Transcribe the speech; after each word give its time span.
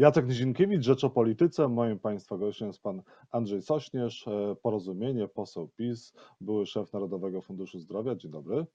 Jacek 0.00 0.28
Nizinkiewicz, 0.28 0.84
Rzecz 0.84 1.04
o 1.04 1.10
Polityce. 1.10 1.68
Moim 1.68 1.98
Państwa 1.98 2.36
gościem 2.36 2.68
jest 2.68 2.82
Pan 2.82 3.02
Andrzej 3.30 3.62
Sośnierz, 3.62 4.28
e, 4.28 4.56
Porozumienie, 4.62 5.28
poseł 5.28 5.68
PiS, 5.76 6.12
były 6.40 6.66
szef 6.66 6.92
Narodowego 6.92 7.42
Funduszu 7.42 7.78
Zdrowia. 7.78 8.14
Dzień 8.14 8.30
dobry. 8.30 8.66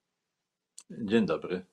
Dzień 0.90 1.26
dobry. 1.26 1.66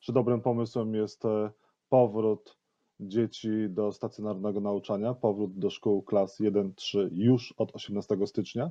Czy 0.00 0.12
dobrym 0.12 0.40
pomysłem 0.40 0.94
jest 0.94 1.24
e, 1.24 1.50
powrót 1.88 2.58
dzieci 3.00 3.66
do 3.68 3.92
stacjonarnego 3.92 4.60
nauczania, 4.60 5.14
powrót 5.14 5.58
do 5.58 5.70
szkół 5.70 6.02
klas 6.02 6.40
1-3 6.40 7.08
już 7.12 7.54
od 7.56 7.76
18 7.76 8.16
stycznia? 8.26 8.70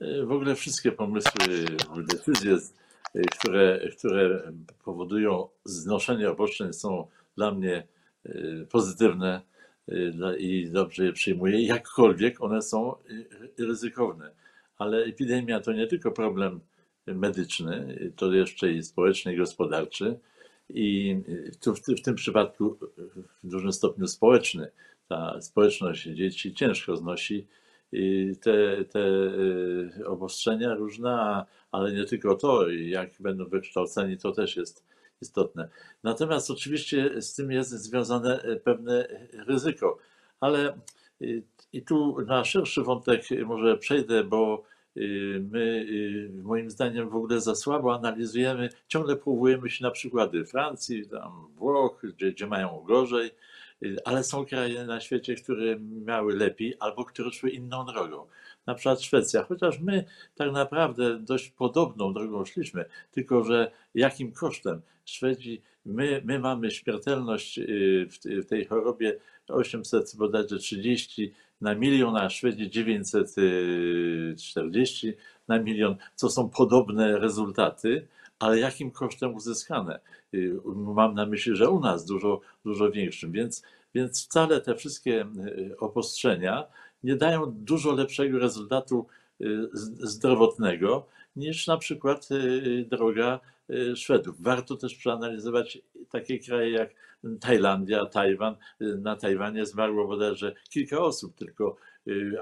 E, 0.00 0.26
w 0.26 0.32
ogóle 0.32 0.54
wszystkie 0.54 0.92
pomysły, 0.92 1.64
decyzje, 1.96 2.56
które, 3.38 3.90
które 3.98 4.52
powodują 4.84 5.48
znoszenie 5.64 6.26
roboczeń 6.26 6.72
są 6.72 7.06
dla 7.36 7.50
mnie 7.50 7.86
y, 8.26 8.66
pozytywne 8.70 9.40
y, 9.88 10.36
i 10.38 10.70
dobrze 10.70 11.04
je 11.04 11.12
przyjmuję, 11.12 11.62
jakkolwiek 11.62 12.42
one 12.42 12.62
są 12.62 12.94
y, 13.58 13.66
ryzykowne. 13.66 14.30
Ale 14.78 15.04
epidemia 15.04 15.60
to 15.60 15.72
nie 15.72 15.86
tylko 15.86 16.10
problem 16.10 16.60
medyczny, 17.06 17.98
to 18.16 18.32
jeszcze 18.32 18.72
i 18.72 18.82
społeczny 18.82 19.34
i 19.34 19.36
gospodarczy. 19.36 20.18
I 20.68 21.16
tu 21.60 21.74
w, 21.74 22.02
tym 22.02 22.14
przypadku 22.14 22.78
w 23.42 23.48
dużym 23.48 23.72
stopniu 23.72 24.06
społeczny. 24.06 24.70
Ta 25.08 25.40
społeczność 25.40 26.02
dzieci 26.02 26.54
ciężko 26.54 26.96
znosi 26.96 27.46
te, 28.40 28.84
te 28.84 29.02
obostrzenia 30.06 30.74
różne, 30.74 31.44
ale 31.72 31.92
nie 31.92 32.04
tylko 32.04 32.34
to, 32.34 32.70
jak 32.70 33.10
będą 33.20 33.44
wykształceni, 33.44 34.18
to 34.18 34.32
też 34.32 34.56
jest 34.56 34.89
istotne. 35.22 35.68
Natomiast 36.02 36.50
oczywiście 36.50 37.22
z 37.22 37.34
tym 37.34 37.50
jest 37.50 37.70
związane 37.70 38.42
e, 38.42 38.56
pewne 38.56 39.08
ryzyko, 39.32 39.98
ale 40.40 40.68
e, 40.68 40.74
i 41.72 41.82
tu 41.82 42.20
na 42.26 42.44
szerszy 42.44 42.82
wątek 42.82 43.22
może 43.46 43.76
przejdę, 43.76 44.24
bo 44.24 44.64
e, 44.96 45.00
my 45.50 45.86
moim 46.42 46.70
zdaniem 46.70 47.08
w 47.08 47.16
ogóle 47.16 47.40
za 47.40 47.54
słabo 47.54 47.94
analizujemy, 47.94 48.68
ciągle 48.88 49.16
powołujemy 49.16 49.70
się 49.70 49.84
na 49.84 49.90
przykłady 49.90 50.44
Francji, 50.44 51.08
tam 51.08 51.46
Włoch, 51.56 52.02
gdzie, 52.02 52.32
gdzie 52.32 52.46
mają 52.46 52.84
gorzej, 52.86 53.30
ale 54.04 54.24
są 54.24 54.46
kraje 54.46 54.84
na 54.84 55.00
świecie, 55.00 55.34
które 55.34 55.76
miały 55.80 56.36
lepiej 56.36 56.74
albo 56.80 57.04
które 57.04 57.30
szły 57.30 57.50
inną 57.50 57.84
drogą 57.84 58.26
na 58.66 58.74
przykład 58.74 59.02
Szwecja, 59.02 59.42
chociaż 59.42 59.80
my 59.80 60.04
tak 60.34 60.52
naprawdę 60.52 61.18
dość 61.18 61.50
podobną 61.50 62.12
drogą 62.12 62.44
szliśmy, 62.44 62.84
tylko 63.10 63.44
że 63.44 63.70
jakim 63.94 64.32
kosztem? 64.32 64.80
Szwedzi, 65.04 65.62
my, 65.86 66.22
my 66.24 66.38
mamy 66.38 66.70
śmiertelność 66.70 67.58
y, 67.58 68.08
w, 68.10 68.18
tej 68.46 68.64
chorobie 68.64 69.16
800 69.48 70.16
bodajże 70.16 70.58
30 70.58 71.32
na 71.60 71.74
milion, 71.74 72.16
a 72.16 72.30
Szwedzi 72.30 72.70
940 72.70 75.12
na 75.48 75.58
milion, 75.58 75.96
co 76.14 76.30
są 76.30 76.48
podobne 76.48 77.18
rezultaty, 77.18 78.06
ale 78.38 78.58
jakim 78.58 78.90
kosztem 78.90 79.34
uzyskane? 79.34 80.00
Y, 80.34 80.54
mam 80.66 81.14
na 81.14 81.26
myśli, 81.26 81.56
że 81.56 81.70
u 81.70 81.80
nas 81.80 82.06
dużo, 82.06 82.40
dużo 82.64 82.90
większym, 82.90 83.32
więc, 83.32 83.62
więc 83.94 84.24
wcale 84.24 84.60
te 84.60 84.74
wszystkie 84.74 85.22
y, 85.22 85.26
obostrzenia 85.78 86.66
nie 87.04 87.16
dają 87.16 87.46
dużo 87.46 87.92
lepszego 87.92 88.38
rezultatu 88.38 89.06
y, 89.40 89.68
zdrowotnego 90.00 91.06
niż 91.36 91.66
na 91.66 91.76
przykład 91.76 92.28
y, 92.30 92.86
droga 92.90 93.40
y, 93.70 93.96
Szwedów. 93.96 94.42
Warto 94.42 94.76
też 94.76 94.94
przeanalizować 94.94 95.78
takie 96.10 96.38
kraje 96.38 96.70
jak 96.70 96.90
Tajlandia, 97.40 98.06
Tajwan. 98.06 98.56
Na 98.80 99.16
Tajwanie 99.16 99.66
zmarło 99.66 100.06
bodajże 100.06 100.54
kilka 100.70 100.98
osób 100.98 101.34
tylko, 101.34 101.76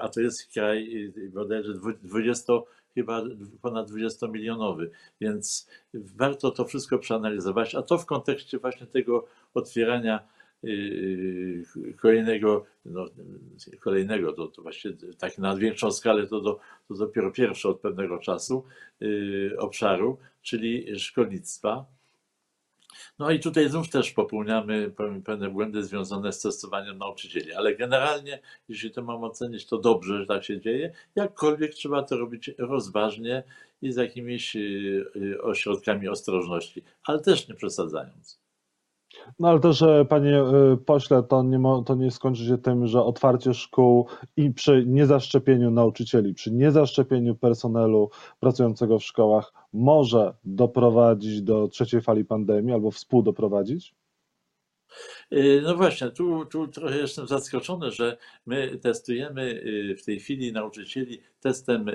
a 0.01 0.09
to 0.09 0.21
jest 0.21 0.53
kraj 0.53 1.13
bodajże 1.33 1.75
20, 2.03 2.53
chyba 2.95 3.23
ponad 3.63 3.91
20-milionowy, 3.91 4.91
więc 5.21 5.69
warto 5.95 6.51
to 6.51 6.65
wszystko 6.65 6.99
przeanalizować, 6.99 7.75
a 7.75 7.83
to 7.83 7.99
w 7.99 8.07
kontekście 8.07 8.59
właśnie 8.59 8.87
tego 8.87 9.27
otwierania 9.55 10.29
kolejnego, 11.97 12.67
no, 12.85 13.07
kolejnego 13.81 14.33
to, 14.33 14.47
to 14.47 14.63
właściwie 14.63 14.95
tak 15.19 15.39
na 15.39 15.57
większą 15.57 15.91
skalę 15.91 16.27
to, 16.27 16.41
do, 16.41 16.61
to 16.89 16.95
dopiero 16.95 17.31
pierwszy 17.31 17.69
od 17.69 17.81
pewnego 17.81 18.19
czasu 18.19 18.65
yy, 19.01 19.57
obszaru, 19.59 20.19
czyli 20.43 21.01
szkolnictwa. 21.01 21.87
No 23.19 23.31
i 23.31 23.41
tutaj 23.41 23.69
znów 23.69 23.89
też 23.89 24.11
popełniamy 24.11 24.93
pewne 25.25 25.51
błędy 25.51 25.83
związane 25.83 26.33
z 26.33 26.41
testowaniem 26.41 26.99
nauczycieli, 26.99 27.53
ale 27.53 27.77
generalnie, 27.77 28.41
jeśli 28.69 28.91
to 28.91 29.03
mam 29.03 29.25
ocenić, 29.25 29.67
to 29.67 29.79
dobrze, 29.79 30.19
że 30.19 30.27
tak 30.27 30.45
się 30.45 30.61
dzieje. 30.61 30.93
Jakkolwiek 31.15 31.75
trzeba 31.75 32.03
to 32.03 32.17
robić 32.17 32.51
rozważnie 32.59 33.43
i 33.83 33.93
z 33.93 33.97
jakimiś 33.97 34.55
yy, 34.55 35.43
ośrodkami 35.43 36.09
ostrożności, 36.09 36.83
ale 37.05 37.21
też 37.21 37.49
nie 37.49 37.55
przesadzając. 37.55 38.48
No 39.39 39.49
ale 39.49 39.61
też, 39.61 39.85
panie 40.09 40.43
y, 40.73 40.77
pośle, 40.77 41.23
to 41.23 41.43
nie, 41.43 41.61
to 41.87 41.95
nie 41.95 42.11
skończy 42.11 42.47
się 42.47 42.59
tym, 42.59 42.87
że 42.87 43.03
otwarcie 43.03 43.55
szkół 43.55 44.07
i 44.37 44.51
przy 44.51 44.85
niezaszczepieniu 44.87 45.71
nauczycieli, 45.71 46.35
przy 46.35 46.53
niezaszczepieniu 46.53 47.35
personelu 47.35 48.11
pracującego 48.41 48.99
w 48.99 49.05
szkołach 49.05 49.53
może 49.73 50.35
doprowadzić 50.45 51.43
do 51.43 51.69
trzeciej 51.69 52.01
fali 52.01 52.25
pandemii 52.25 52.75
albo 52.75 52.91
współdoprowadzić? 52.91 53.95
Y, 55.33 55.61
no 55.65 55.77
właśnie, 55.77 56.11
tu, 56.11 56.45
tu 56.45 56.69
trochę 56.69 56.99
jestem 56.99 57.27
zaskoczony, 57.27 57.91
że 57.91 58.17
my 58.47 58.79
testujemy 58.83 59.43
y, 59.43 59.97
w 59.97 60.05
tej 60.05 60.21
chwili 60.21 60.53
nauczycieli 60.53 61.21
testem 61.41 61.87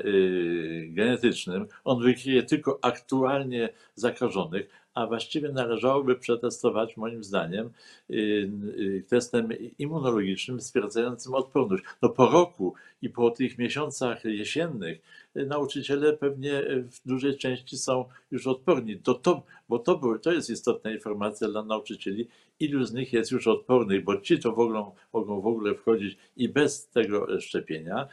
genetycznym. 0.88 1.68
On 1.84 2.04
wykryje 2.04 2.44
tylko 2.44 2.80
aktualnie 2.82 3.70
zakażonych, 3.96 4.70
a 4.94 5.08
właściwie 5.08 5.52
należałoby 5.52 6.16
przetestować, 6.16 6.98
moim 6.98 7.24
zdaniem, 7.24 7.70
y, 8.10 8.14
y, 8.14 9.04
testem 9.10 9.50
immunologicznym 9.80 10.62
stwierdzającym 10.62 11.34
odporność. 11.34 11.84
No 12.02 12.10
po 12.10 12.30
roku 12.30 12.74
i 13.02 13.10
po 13.10 13.32
tych 13.32 13.58
miesiącach 13.58 14.26
jesiennych 14.26 15.02
y, 15.38 15.46
nauczyciele 15.46 16.14
pewnie 16.14 16.64
w 16.92 17.08
dużej 17.08 17.38
części 17.38 17.78
są 17.78 18.06
już 18.32 18.48
odporni. 18.48 18.98
To, 18.98 19.14
to, 19.14 19.44
bo 19.70 19.80
to, 19.80 20.20
to 20.22 20.32
jest 20.32 20.50
istotna 20.50 20.92
informacja 20.92 21.48
dla 21.48 21.64
nauczycieli, 21.64 22.28
ilu 22.66 22.86
z 22.86 22.94
nich 22.94 23.14
jest 23.14 23.32
już 23.32 23.48
odpornych, 23.48 24.04
bo 24.04 24.22
ci 24.22 24.40
to 24.40 24.50
ogóle, 24.50 24.92
mogą 25.14 25.42
w 25.42 25.48
ogóle 25.48 25.76
wchodzić 25.76 26.18
i 26.38 26.50
bez 26.50 26.88
tego 26.88 27.40
szczepienia. 27.40 28.08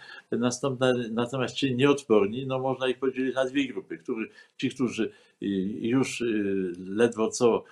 Natomiast 1.10 1.54
ci 1.54 1.74
nieodporni, 1.74 2.46
no 2.46 2.58
można 2.58 2.88
ich 2.88 2.98
podzielić 2.98 3.34
na 3.34 3.44
dwie 3.44 3.68
grupy. 3.68 3.98
Który, 3.98 4.28
ci, 4.56 4.70
którzy 4.70 5.10
już 5.80 6.24
ledwo 6.86 7.28
co 7.28 7.64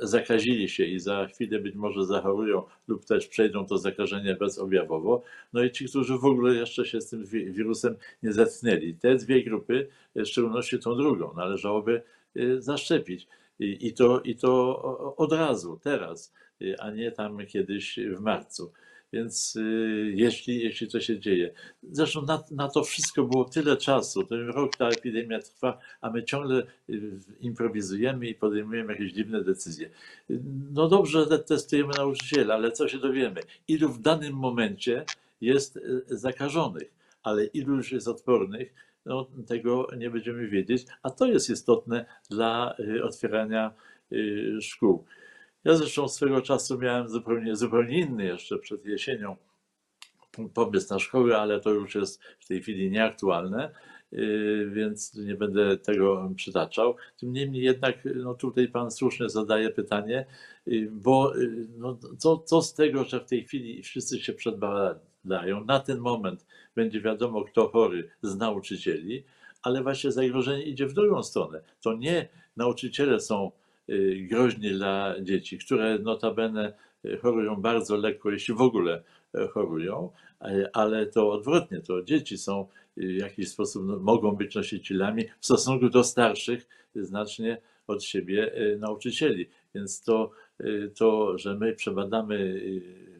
zakazili 0.00 0.68
się 0.68 0.84
i 0.84 1.00
za 1.00 1.26
chwilę 1.26 1.58
być 1.58 1.74
może 1.74 2.04
zachorują 2.04 2.62
lub 2.88 3.04
też 3.04 3.26
przejdą 3.26 3.66
to 3.66 3.78
zakażenie 3.78 4.34
bezobjawowo. 4.34 5.22
No 5.52 5.64
i 5.64 5.70
ci, 5.70 5.84
którzy 5.84 6.18
w 6.18 6.24
ogóle 6.24 6.54
jeszcze 6.54 6.84
się 6.84 7.00
z 7.00 7.10
tym 7.10 7.24
wirusem 7.26 7.96
nie 8.22 8.32
zetknęli. 8.32 8.94
Te 8.94 9.14
dwie 9.14 9.44
grupy, 9.44 9.88
w 10.16 10.24
szczególności 10.24 10.78
tą 10.78 10.96
drugą, 10.96 11.34
należałoby 11.36 12.02
zaszczepić. 12.58 13.28
I 13.58 13.92
to, 13.92 14.20
I 14.20 14.36
to 14.36 15.14
od 15.16 15.32
razu, 15.32 15.80
teraz, 15.82 16.32
a 16.78 16.90
nie 16.90 17.12
tam 17.12 17.46
kiedyś 17.46 17.98
w 18.16 18.20
marcu. 18.20 18.72
Więc 19.12 19.56
y, 19.56 20.12
jeśli, 20.14 20.60
jeśli 20.60 20.88
to 20.88 21.00
się 21.00 21.20
dzieje. 21.20 21.54
Zresztą 21.82 22.22
na, 22.22 22.44
na 22.50 22.68
to 22.68 22.84
wszystko 22.84 23.24
było 23.24 23.44
tyle 23.44 23.76
czasu. 23.76 24.24
Ten 24.24 24.48
rok 24.48 24.76
ta 24.76 24.88
epidemia 24.88 25.38
trwa, 25.38 25.78
a 26.00 26.10
my 26.10 26.24
ciągle 26.24 26.66
y, 26.90 27.18
improwizujemy 27.40 28.26
i 28.26 28.34
podejmujemy 28.34 28.92
jakieś 28.92 29.12
dziwne 29.12 29.44
decyzje. 29.44 29.90
No 30.72 30.88
dobrze, 30.88 31.26
testujemy 31.38 31.92
nauczyciela, 31.96 32.54
ale 32.54 32.72
co 32.72 32.88
się 32.88 32.98
dowiemy? 32.98 33.40
Ilu 33.68 33.88
w 33.88 34.00
danym 34.00 34.34
momencie 34.34 35.04
jest 35.40 35.76
y, 35.76 36.02
zakażonych, 36.06 36.90
ale 37.22 37.44
ilu 37.44 37.76
już 37.76 37.92
jest 37.92 38.08
odpornych, 38.08 38.74
no, 39.08 39.26
tego 39.46 39.88
nie 39.96 40.10
będziemy 40.10 40.48
wiedzieć, 40.48 40.86
a 41.02 41.10
to 41.10 41.26
jest 41.26 41.50
istotne 41.50 42.06
dla 42.30 42.76
otwierania 43.02 43.74
szkół. 44.60 45.04
Ja 45.64 45.74
zresztą 45.74 46.08
swego 46.08 46.42
czasu 46.42 46.78
miałem 46.78 47.08
zupełnie, 47.08 47.56
zupełnie 47.56 47.98
inny 47.98 48.24
jeszcze 48.24 48.58
przed 48.58 48.86
jesienią 48.86 49.36
pomysł 50.54 50.94
na 50.94 50.98
szkołę, 50.98 51.38
ale 51.38 51.60
to 51.60 51.70
już 51.70 51.94
jest 51.94 52.22
w 52.40 52.46
tej 52.46 52.62
chwili 52.62 52.90
nieaktualne, 52.90 53.70
y, 54.12 54.70
więc 54.72 55.14
nie 55.14 55.34
będę 55.34 55.76
tego 55.76 56.30
przytaczał. 56.36 56.96
Tym 57.16 57.32
niemniej 57.32 57.62
jednak 57.62 57.96
no 58.14 58.34
tutaj 58.34 58.68
Pan 58.68 58.90
słusznie 58.90 59.28
zadaje 59.28 59.70
pytanie, 59.70 60.26
y, 60.68 60.88
bo 60.92 61.36
y, 61.36 61.66
no, 61.78 61.98
co, 62.18 62.38
co 62.38 62.62
z 62.62 62.74
tego, 62.74 63.04
że 63.04 63.20
w 63.20 63.24
tej 63.24 63.44
chwili 63.44 63.82
wszyscy 63.82 64.18
się 64.18 64.32
przedbadają, 65.28 65.64
na 65.64 65.80
ten 65.80 65.98
moment 65.98 66.46
będzie 66.74 67.00
wiadomo, 67.00 67.44
kto 67.44 67.68
chory 67.68 68.10
z 68.22 68.36
nauczycieli, 68.36 69.24
ale 69.62 69.82
właśnie 69.82 70.12
zagrożenie 70.12 70.62
idzie 70.62 70.86
w 70.86 70.92
drugą 70.92 71.22
stronę. 71.22 71.60
To 71.80 71.94
nie 71.94 72.28
nauczyciele 72.56 73.20
są 73.20 73.52
Y, 73.90 74.26
groźni 74.30 74.70
dla 74.70 75.14
dzieci, 75.22 75.58
które 75.58 75.98
notabene 75.98 76.72
e, 77.04 77.16
chorują 77.16 77.56
bardzo 77.56 77.96
lekko, 77.96 78.30
jeśli 78.30 78.54
w 78.54 78.60
ogóle 78.60 79.02
e, 79.34 79.48
chorują, 79.48 80.10
ale 80.72 81.06
to 81.06 81.32
odwrotnie, 81.32 81.80
to 81.80 82.02
dzieci 82.02 82.38
są 82.38 82.68
w 82.96 83.02
jakiś 83.02 83.48
sposób 83.48 83.86
no, 83.86 83.98
mogą 83.98 84.32
być 84.32 84.54
nosicielami 84.54 85.24
w 85.40 85.46
stosunku 85.46 85.88
do 85.88 86.04
starszych 86.04 86.66
znacznie 86.94 87.60
od 87.86 88.04
siebie 88.04 88.52
nauczycieli. 88.78 89.48
Więc 89.74 90.02
to, 90.02 90.30
to 90.96 91.38
że 91.38 91.54
my 91.54 91.72
przebadamy 91.72 92.62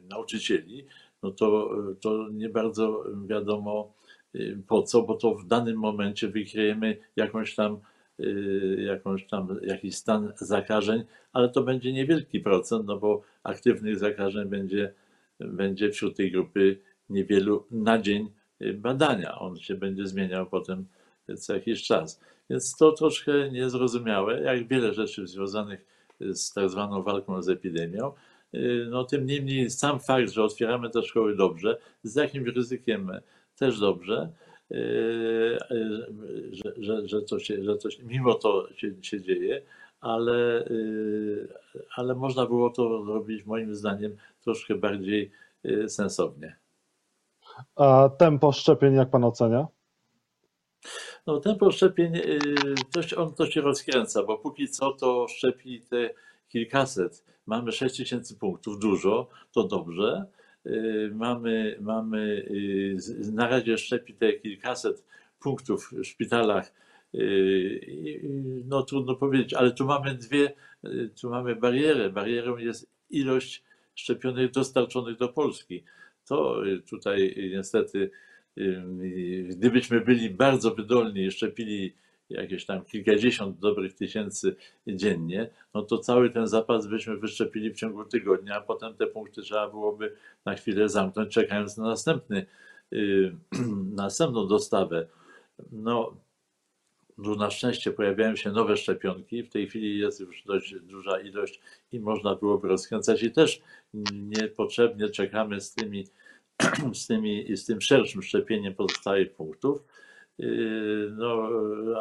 nauczycieli, 0.08 0.87
no 1.22 1.30
to, 1.30 1.70
to 2.00 2.28
nie 2.32 2.48
bardzo 2.48 3.04
wiadomo 3.26 3.94
y, 4.34 4.58
po 4.68 4.82
co, 4.82 5.02
bo 5.02 5.14
to 5.14 5.34
w 5.34 5.46
danym 5.46 5.76
momencie 5.76 6.28
wykryjemy 6.28 6.96
jakąś 7.16 7.54
tam, 7.54 7.80
y, 8.20 8.84
jakąś 8.86 9.26
tam 9.26 9.58
jakiś 9.62 9.96
stan 9.96 10.32
zakażeń, 10.36 11.04
ale 11.32 11.48
to 11.48 11.62
będzie 11.62 11.92
niewielki 11.92 12.40
procent, 12.40 12.86
no 12.86 12.98
bo 12.98 13.22
aktywnych 13.42 13.98
zakażeń 13.98 14.48
będzie, 14.48 14.94
będzie 15.40 15.90
wśród 15.90 16.16
tej 16.16 16.32
grupy 16.32 16.78
niewielu 17.10 17.66
na 17.70 17.98
dzień 17.98 18.30
y, 18.62 18.74
badania. 18.74 19.38
On 19.38 19.56
się 19.56 19.74
będzie 19.74 20.06
zmieniał 20.06 20.46
potem 20.46 20.86
co 21.36 21.54
jakiś 21.54 21.82
czas. 21.82 22.20
Więc 22.50 22.76
to 22.76 22.92
troszkę 22.92 23.50
niezrozumiałe, 23.50 24.40
jak 24.40 24.68
wiele 24.68 24.94
rzeczy 24.94 25.26
związanych 25.26 25.84
z 26.20 26.52
tak 26.52 26.70
zwaną 26.70 27.02
walką 27.02 27.42
z 27.42 27.48
epidemią. 27.48 28.12
Y, 28.54 28.86
No, 28.90 29.04
tym 29.04 29.26
niemniej 29.26 29.70
sam 29.70 30.00
fakt, 30.00 30.30
że 30.30 30.44
otwieramy 30.44 30.90
te 30.90 31.02
szkoły 31.02 31.36
dobrze, 31.36 31.78
z 32.02 32.16
jakimś 32.16 32.48
ryzykiem 32.48 33.10
też 33.56 33.80
dobrze, 33.80 34.32
y, 34.70 34.76
y, 35.70 36.48
że, 36.52 36.72
że, 36.76 37.08
że, 37.08 37.22
to 37.22 37.38
się, 37.38 37.64
że 37.64 37.76
to 37.76 37.90
się, 37.90 38.02
mimo 38.02 38.34
to 38.34 38.68
się, 38.76 38.94
się 39.02 39.20
dzieje, 39.20 39.62
ale, 40.00 40.68
ale 41.96 42.14
można 42.14 42.46
było 42.46 42.70
to 42.70 43.04
robić 43.04 43.46
moim 43.46 43.74
zdaniem 43.74 44.16
troszkę 44.40 44.74
bardziej 44.74 45.30
sensownie. 45.88 46.56
A 47.76 48.10
tempo 48.18 48.52
szczepień, 48.52 48.94
jak 48.94 49.10
pan 49.10 49.24
ocenia? 49.24 49.66
No, 51.26 51.40
tempo 51.40 51.70
szczepień, 51.70 52.12
to 52.92 53.02
się, 53.02 53.16
on 53.16 53.34
to 53.34 53.46
się 53.46 53.60
rozkręca, 53.60 54.22
bo 54.22 54.38
póki 54.38 54.68
co 54.68 54.92
to 54.92 55.28
szczepi 55.28 55.80
te 55.80 56.10
kilkaset. 56.48 57.24
Mamy 57.48 57.72
6 57.72 57.96
tysięcy 57.96 58.36
punktów, 58.36 58.78
dużo, 58.78 59.28
to 59.52 59.64
dobrze. 59.64 60.26
Y, 60.66 61.10
Mamy, 61.14 61.78
mamy 61.80 62.46
y, 62.50 62.96
na 63.32 63.48
razie 63.48 63.78
szczepi 63.78 64.14
te 64.14 64.32
kilkaset 64.32 65.04
punktów 65.40 65.90
w 65.92 66.04
szpitalach. 66.04 66.72
Y, 67.14 68.20
No 68.64 68.82
trudno 68.82 69.14
powiedzieć, 69.14 69.54
ale 69.54 69.72
tu 69.72 69.84
mamy 69.84 70.14
dwie, 70.14 70.54
tu 71.20 71.30
mamy 71.30 71.56
barierę. 71.56 72.10
Barierą 72.10 72.56
jest 72.56 72.90
ilość 73.10 73.64
szczepionek 73.94 74.52
dostarczonych 74.52 75.16
do 75.16 75.28
Polski. 75.28 75.84
To 76.26 76.62
tutaj 76.90 77.50
niestety 77.52 78.10
Gdybyśmy 79.48 80.00
byli 80.00 80.30
bardzo 80.30 80.74
wydolni 80.74 81.24
i 81.24 81.30
szczepili 81.30 81.94
jakieś 82.30 82.66
tam 82.66 82.84
kilkadziesiąt 82.84 83.58
dobrych 83.58 83.94
tysięcy 83.94 84.56
dziennie, 84.86 85.50
no 85.75 85.82
to 85.82 85.98
cały 85.98 86.30
ten 86.30 86.46
zapas 86.46 86.86
byśmy 86.86 87.16
wyszczepili 87.16 87.70
w 87.70 87.76
ciągu 87.76 88.04
tygodnia, 88.04 88.56
a 88.56 88.60
potem 88.60 88.94
te 88.94 89.06
punkty 89.06 89.42
trzeba 89.42 89.69
byłoby 89.69 90.16
na 90.44 90.54
chwilę 90.54 90.88
zamknąć, 90.88 91.34
czekając 91.34 91.76
na 91.76 91.84
następny, 91.84 92.46
y, 92.92 93.36
następną 94.04 94.46
dostawę. 94.46 95.06
No, 95.72 96.16
tu 97.25 97.36
na 97.36 97.50
szczęście 97.50 97.92
pojawiają 97.92 98.36
się 98.36 98.50
nowe 98.50 98.76
szczepionki. 98.76 99.42
W 99.42 99.48
tej 99.48 99.69
chwili 99.69 99.98
jest 99.98 100.20
już 100.20 100.42
dość 100.44 100.75
duża 100.75 101.20
ilość 101.20 101.60
i 101.92 102.00
można 102.00 102.34
byłoby 102.34 102.69
rozkręcać 102.69 103.22
i 103.22 103.32
też 103.32 103.60
niepotrzebnie 104.12 105.08
czekamy 105.08 105.60
z 105.60 105.75
tymi 105.75 106.04
z, 106.94 107.06
tymi, 107.06 107.56
z 107.56 107.64
tym 107.64 107.80
szerszym 107.80 108.22
szczepieniem 108.22 108.75
pozostałych 108.75 109.32
punktów. 109.32 109.84
Yy, 110.38 111.12
No, 111.17 111.49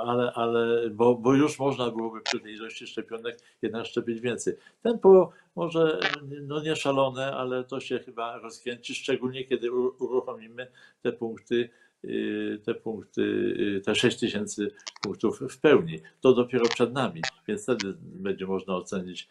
ale, 0.06 0.34
ale 0.34 0.90
bo, 0.90 1.16
bo 1.16 1.36
już 1.36 1.60
można 1.60 1.92
byłoby 1.92 2.22
przy 2.22 2.40
tej 2.40 2.54
ilości 2.54 2.88
szczepionek 2.88 3.38
jednak 3.62 3.86
szczepić 3.86 4.22
więcej. 4.22 4.54
Tempo 4.84 5.32
może 5.56 6.00
no 6.42 6.62
nie 6.62 6.76
szalone, 6.76 7.32
ale 7.36 7.64
to 7.64 7.80
się 7.80 8.00
chyba 8.00 8.38
rozkręci, 8.38 8.96
szczególnie 8.96 9.46
kiedy 9.46 9.72
uruchomimy 9.72 10.68
te 11.02 11.12
punkty, 11.12 11.70
yy, 12.04 12.60
te 12.66 12.74
punkty, 12.74 13.22
yy, 13.58 13.82
te 13.82 13.96
6 13.96 14.20
tysięcy 14.20 14.72
punktów 15.02 15.40
w 15.50 15.60
pełni. 15.60 16.00
To 16.22 16.34
dopiero 16.34 16.66
przed 16.66 16.94
nami, 16.94 17.22
więc 17.48 17.64
wtedy 17.64 17.94
będzie 18.02 18.46
można 18.46 18.76
ocenić 18.76 19.30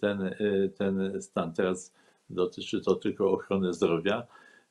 ten, 0.00 0.34
ten 0.78 1.22
stan. 1.22 1.52
Teraz 1.52 1.94
dotyczy 2.30 2.80
to 2.80 2.94
tylko 2.94 3.30
ochrony 3.30 3.72
zdrowia. 3.72 4.26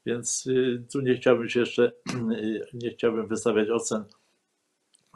Więc 0.05 0.47
y, 0.47 0.83
tu 0.91 1.01
nie 1.01 1.15
chciałbym 1.15 1.49
się 1.49 1.59
jeszcze, 1.59 1.91
nie 2.73 2.89
chciałbym 2.89 3.27
wystawiać 3.27 3.69
ocen, 3.69 4.03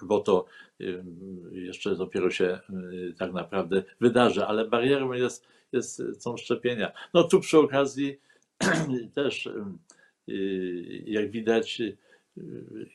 bo 0.01 0.19
to 0.19 0.45
y, 0.81 1.03
jeszcze 1.51 1.95
dopiero 1.95 2.30
się 2.30 2.59
y, 2.69 3.13
tak 3.18 3.33
naprawdę 3.33 3.83
wydarzy, 4.01 4.45
ale 4.45 4.68
barierą 4.68 5.13
jest, 5.13 5.47
jest, 5.71 6.01
są 6.19 6.38
szczepienia. 6.38 6.91
No 7.13 7.24
tu 7.24 7.39
przy 7.39 7.57
okazji 7.57 8.19
też, 9.15 9.50
jak 11.06 11.31
widać, 11.31 11.81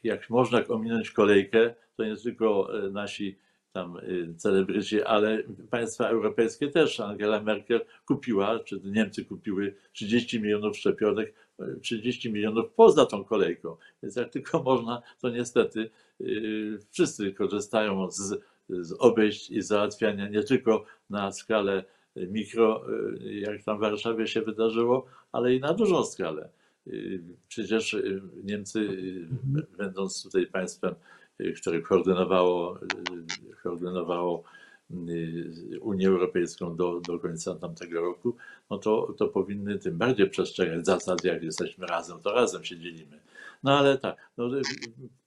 jak 0.04 0.30
można 0.30 0.66
ominąć 0.66 1.10
kolejkę, 1.10 1.74
to 1.96 2.04
nie 2.04 2.16
tylko 2.16 2.68
nasi 2.90 3.38
tam 3.72 3.98
celebryci, 4.36 5.02
ale 5.02 5.42
państwa 5.70 6.08
europejskie 6.08 6.68
też. 6.68 7.00
Angela 7.00 7.42
Merkel 7.42 7.80
kupiła, 8.06 8.60
czy 8.60 8.80
Niemcy 8.84 9.24
kupiły 9.24 9.74
30 9.92 10.40
milionów 10.40 10.76
szczepionek 10.76 11.34
30 11.82 12.32
milionów 12.32 12.70
poza 12.76 13.06
tą 13.06 13.24
kolejką. 13.24 13.76
Więc 14.02 14.16
jak 14.16 14.30
tylko 14.30 14.62
można, 14.62 15.02
to 15.20 15.30
niestety 15.30 15.90
yy, 16.20 16.78
wszyscy 16.90 17.32
korzystają 17.32 18.10
z, 18.10 18.40
z 18.68 18.92
obejść 18.98 19.50
i 19.50 19.62
załatwiania 19.62 20.28
nie 20.28 20.42
tylko 20.42 20.84
na 21.10 21.32
skalę 21.32 21.84
mikro, 22.16 22.84
yy, 23.20 23.34
jak 23.34 23.62
tam 23.62 23.76
w 23.76 23.80
Warszawie 23.80 24.26
się 24.26 24.42
wydarzyło, 24.42 25.06
ale 25.32 25.54
i 25.54 25.60
na 25.60 25.74
dużą 25.74 26.04
skalę. 26.04 26.48
Yy, 26.86 27.20
Przecież 27.48 27.96
Niemcy, 28.44 28.80
yy, 29.54 29.66
będąc 29.78 30.22
tutaj 30.22 30.46
państwem, 30.46 30.94
które 31.60 31.82
koordynowało, 31.82 32.78
koordynowało 33.62 34.44
Unię 35.80 36.08
Europejską 36.08 36.76
do, 36.76 37.00
do 37.00 37.18
końca 37.18 37.54
tamtego 37.54 38.00
roku, 38.00 38.36
no 38.70 38.78
to, 38.78 39.14
to 39.18 39.28
powinny 39.28 39.78
tym 39.78 39.98
bardziej 39.98 40.30
przestrzegać 40.30 40.86
zasad, 40.86 41.24
jak 41.24 41.42
jesteśmy 41.42 41.86
razem, 41.86 42.20
to 42.20 42.32
razem 42.32 42.64
się 42.64 42.78
dzielimy. 42.78 43.20
No 43.62 43.78
ale 43.78 43.98
tak, 43.98 44.16
no, 44.36 44.58
y, 44.58 44.62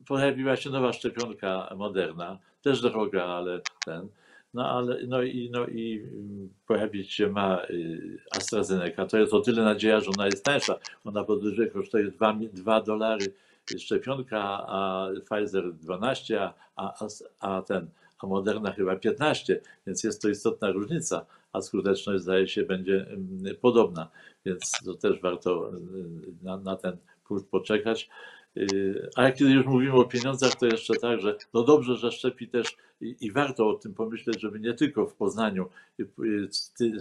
pojawiła 0.07 0.55
się 0.55 0.69
nowa 0.69 0.93
szczepionka 0.93 1.73
moderna, 1.77 2.39
też 2.61 2.81
droga, 2.81 3.25
ale 3.25 3.61
ten. 3.85 4.07
No 4.53 4.69
ale 4.69 5.07
no 5.07 5.21
i, 5.23 5.49
no 5.53 5.67
i 5.67 5.99
mm, 5.99 6.49
pojawić 6.67 7.13
się 7.13 7.29
ma 7.29 7.65
y, 7.69 8.17
AstraZeneca. 8.31 9.05
To 9.05 9.17
jest 9.17 9.33
o 9.33 9.41
tyle 9.41 9.63
nadzieja, 9.63 9.99
że 9.99 10.11
ona 10.17 10.25
jest 10.25 10.45
tańsza. 10.45 10.79
Ona 11.05 11.23
podwyżej 11.23 11.71
kosztuje 11.71 12.11
2, 12.11 12.39
2 12.53 12.81
dolary 12.81 13.33
szczepionka, 13.77 14.39
a 14.67 15.07
Pfizer 15.29 15.73
12, 15.73 16.41
a, 16.41 16.53
a, 16.75 17.07
a 17.39 17.61
ten 17.61 17.87
a 18.19 18.27
Moderna 18.27 18.71
chyba 18.71 18.95
15, 18.95 19.61
więc 19.87 20.03
jest 20.03 20.21
to 20.21 20.29
istotna 20.29 20.71
różnica, 20.71 21.25
a 21.53 21.61
skuteczność 21.61 22.23
zdaje 22.23 22.47
się 22.47 22.63
będzie 22.63 23.05
mm, 23.09 23.55
podobna, 23.61 24.11
więc 24.45 24.71
to 24.85 24.93
też 24.93 25.21
warto 25.21 25.71
y, 25.73 25.79
na, 26.43 26.57
na 26.57 26.75
ten 26.75 26.97
punkt 27.27 27.49
poczekać. 27.49 28.09
Y, 28.57 29.09
A 29.15 29.23
jak 29.23 29.35
kiedy 29.35 29.51
już 29.51 29.65
mówimy 29.65 29.93
o 29.93 30.05
pieniądzach, 30.05 30.55
to 30.55 30.65
jeszcze 30.65 30.93
tak, 30.93 31.21
że 31.21 31.35
no 31.53 31.63
dobrze, 31.63 31.95
że 31.95 32.11
szczepi 32.11 32.47
też 32.47 32.77
i, 33.01 33.15
i 33.21 33.31
warto 33.31 33.69
o 33.69 33.73
tym 33.73 33.93
pomyśleć, 33.93 34.41
żeby 34.41 34.59
nie 34.59 34.73
tylko 34.73 35.05
w 35.05 35.13
Poznaniu 35.13 35.69
y, 35.99 36.03
y, 36.03 36.49
ty- 36.77 36.97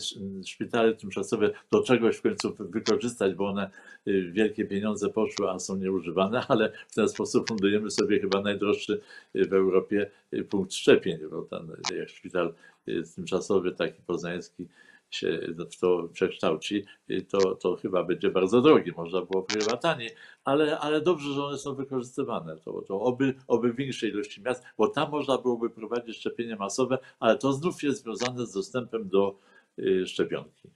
szpitale 0.46 0.94
tymczasowe 0.94 1.50
do 1.70 1.82
czegoś 1.82 2.16
w 2.16 2.22
końcu 2.22 2.56
wykorzystać, 2.60 3.34
bo 3.34 3.48
one 3.48 3.70
y, 4.08 4.30
wielkie 4.32 4.64
pieniądze 4.64 5.08
poszły, 5.08 5.50
a 5.50 5.58
są 5.58 5.76
nieużywane, 5.76 6.42
ale 6.48 6.72
w 6.88 6.94
ten 6.94 7.08
sposób 7.08 7.48
fundujemy 7.48 7.90
sobie 7.90 8.20
chyba 8.20 8.40
najdroższy 8.40 9.00
y, 9.36 9.44
w 9.44 9.52
Europie 9.52 10.10
y, 10.32 10.44
punkt 10.44 10.74
szczepień, 10.74 11.18
bo 11.30 11.42
ten 11.42 11.68
szpital 12.06 12.54
y, 12.88 13.02
tymczasowy, 13.14 13.72
taki 13.72 14.02
poznański 14.06 14.66
się 15.10 15.40
w 15.70 15.76
to 15.80 16.08
przekształci, 16.12 16.84
to, 17.28 17.54
to 17.54 17.76
chyba 17.76 18.04
będzie 18.04 18.30
bardzo 18.30 18.60
drogi. 18.60 18.92
Można 18.96 19.22
było 19.22 19.46
chyba 19.52 19.76
taniej, 19.76 20.10
ale, 20.44 20.78
ale 20.78 21.00
dobrze, 21.00 21.34
że 21.34 21.44
one 21.44 21.58
są 21.58 21.74
wykorzystywane. 21.74 22.56
To, 22.56 22.82
to 22.82 23.00
oby, 23.00 23.34
oby 23.46 23.72
w 23.72 23.76
większej 23.76 24.10
ilości 24.10 24.42
miast, 24.42 24.64
bo 24.78 24.88
tam 24.88 25.10
można 25.10 25.38
byłoby 25.38 25.70
prowadzić 25.70 26.16
szczepienie 26.16 26.56
masowe, 26.56 26.98
ale 27.20 27.38
to 27.38 27.52
znów 27.52 27.82
jest 27.82 28.02
związane 28.02 28.46
z 28.46 28.52
dostępem 28.52 29.08
do 29.08 29.38
y, 29.78 30.06
szczepionki. 30.06 30.70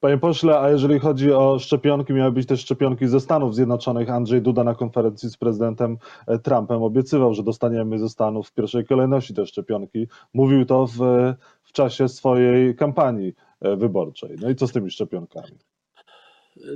Panie 0.00 0.18
pośle, 0.18 0.58
a 0.58 0.70
jeżeli 0.70 0.98
chodzi 0.98 1.32
o 1.32 1.58
szczepionki, 1.58 2.12
miały 2.12 2.32
być 2.32 2.46
też 2.46 2.60
szczepionki 2.60 3.06
ze 3.06 3.20
Stanów 3.20 3.54
Zjednoczonych. 3.54 4.10
Andrzej 4.10 4.42
Duda 4.42 4.64
na 4.64 4.74
konferencji 4.74 5.30
z 5.30 5.36
prezydentem 5.36 5.98
e, 6.26 6.38
Trumpem 6.38 6.82
obiecywał, 6.82 7.34
że 7.34 7.42
dostaniemy 7.42 7.98
ze 7.98 8.08
Stanów 8.08 8.48
w 8.48 8.54
pierwszej 8.54 8.86
kolejności 8.86 9.34
te 9.34 9.46
szczepionki. 9.46 10.06
Mówił 10.34 10.64
to 10.64 10.86
w, 10.86 10.98
w 11.62 11.72
czasie 11.72 12.08
swojej 12.08 12.76
kampanii 12.76 13.34
e, 13.60 13.76
wyborczej. 13.76 14.36
No 14.40 14.50
i 14.50 14.54
co 14.54 14.66
z 14.66 14.72
tymi 14.72 14.90
szczepionkami? 14.90 15.58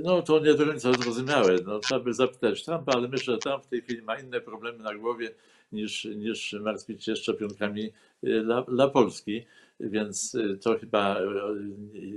No 0.03 0.21
to 0.21 0.39
nie 0.39 0.53
do 0.53 0.65
końca 0.65 0.93
zrozumiałe. 0.93 1.55
No, 1.65 1.79
trzeba 1.79 2.03
by 2.03 2.13
zapytać 2.13 2.65
Trumpa, 2.65 2.91
ale 2.95 3.07
myślę, 3.07 3.33
że 3.33 3.39
Trump 3.39 3.63
w 3.63 3.67
tej 3.67 3.81
chwili 3.81 4.01
ma 4.01 4.19
inne 4.19 4.41
problemy 4.41 4.83
na 4.83 4.95
głowie 4.95 5.29
niż, 5.71 6.05
niż 6.05 6.53
martwić 6.53 7.03
się 7.03 7.15
szczepionkami 7.15 7.91
y, 8.23 8.41
dla, 8.43 8.61
dla 8.61 8.87
Polski, 8.87 9.45
więc 9.89 10.35
y, 10.35 10.57
to 10.57 10.79
chyba 10.79 11.21
y, 11.21 11.25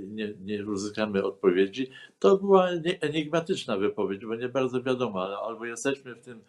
nie, 0.07 0.33
nie 0.45 0.65
uzyskamy 0.65 1.23
odpowiedzi. 1.23 1.89
To 2.19 2.37
była 2.37 2.69
enigmatyczna 3.01 3.77
wypowiedź, 3.77 4.25
bo 4.25 4.35
nie 4.35 4.49
bardzo 4.49 4.81
wiadomo, 4.81 5.43
albo 5.45 5.65
jesteśmy 5.65 6.15
w 6.15 6.21
tym, 6.21 6.41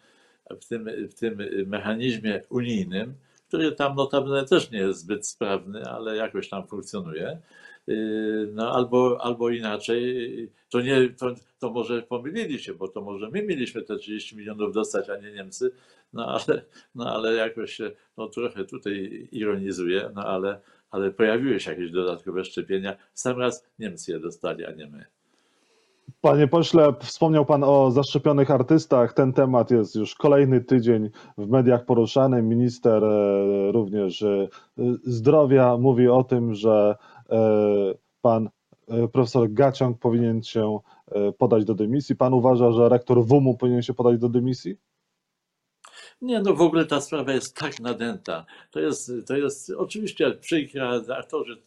w 0.61 0.65
tym, 0.65 0.89
w 1.09 1.13
tym 1.13 1.37
mechanizmie 1.67 2.41
unijnym, 2.49 3.13
który 3.47 3.71
tam 3.71 3.95
notabene 3.95 4.45
też 4.45 4.71
nie 4.71 4.79
jest 4.79 4.99
zbyt 4.99 5.27
sprawny, 5.27 5.83
ale 5.83 6.15
jakoś 6.15 6.49
tam 6.49 6.67
funkcjonuje, 6.67 7.39
no, 8.53 8.71
albo, 8.71 9.17
albo 9.21 9.49
inaczej, 9.49 10.49
to, 10.69 10.81
nie, 10.81 11.09
to, 11.09 11.35
to 11.59 11.71
może 11.71 12.01
pomylili 12.01 12.59
się, 12.59 12.73
bo 12.73 12.87
to 12.87 13.01
może 13.01 13.29
my 13.29 13.43
mieliśmy 13.43 13.81
te 13.81 13.97
30 13.97 14.37
milionów 14.37 14.73
dostać, 14.73 15.09
a 15.09 15.17
nie 15.17 15.31
Niemcy, 15.31 15.71
no 16.13 16.25
ale, 16.25 16.61
no, 16.95 17.13
ale 17.13 17.33
jakoś 17.33 17.73
się 17.73 17.91
no, 18.17 18.27
trochę 18.27 18.65
tutaj 18.65 19.27
ironizuję, 19.31 20.09
no 20.15 20.25
ale, 20.25 20.61
ale 20.91 21.11
pojawiły 21.11 21.59
się 21.59 21.71
jakieś 21.71 21.91
dodatkowe 21.91 22.45
szczepienia. 22.45 22.95
Sam 23.13 23.39
raz 23.39 23.65
Niemcy 23.79 24.11
je 24.11 24.19
dostali, 24.19 24.65
a 24.65 24.71
nie 24.71 24.87
my. 24.87 25.05
Panie 26.21 26.47
pośle, 26.47 26.93
wspomniał 26.99 27.45
Pan 27.45 27.63
o 27.63 27.91
zaszczepionych 27.91 28.51
artystach. 28.51 29.13
Ten 29.13 29.33
temat 29.33 29.71
jest 29.71 29.95
już 29.95 30.15
kolejny 30.15 30.61
tydzień 30.61 31.09
w 31.37 31.49
mediach 31.49 31.85
poruszany. 31.85 32.41
Minister 32.41 33.03
e, 33.03 33.71
również 33.71 34.21
e, 34.21 34.47
zdrowia 35.03 35.77
mówi 35.77 36.07
o 36.07 36.23
tym, 36.23 36.53
że 36.53 36.95
e, 37.29 37.37
pan 38.21 38.49
profesor 39.13 39.53
Gaciąg 39.53 39.99
powinien 39.99 40.43
się 40.43 40.79
podać 41.37 41.65
do 41.65 41.73
dymisji. 41.73 42.15
Pan 42.15 42.33
uważa, 42.33 42.71
że 42.71 42.89
rektor 42.89 43.25
WUM-u 43.25 43.57
powinien 43.57 43.81
się 43.81 43.93
podać 43.93 44.19
do 44.19 44.29
dymisji? 44.29 44.77
Nie, 46.21 46.41
no 46.41 46.53
w 46.53 46.61
ogóle 46.61 46.85
ta 46.85 47.01
sprawa 47.01 47.33
jest 47.33 47.55
tak 47.55 47.79
nadęta. 47.79 48.45
To 48.71 48.79
jest, 48.79 49.11
to 49.27 49.37
jest 49.37 49.69
oczywiście 49.69 50.31
przykra, 50.31 51.01
aktorzy, 51.17 51.61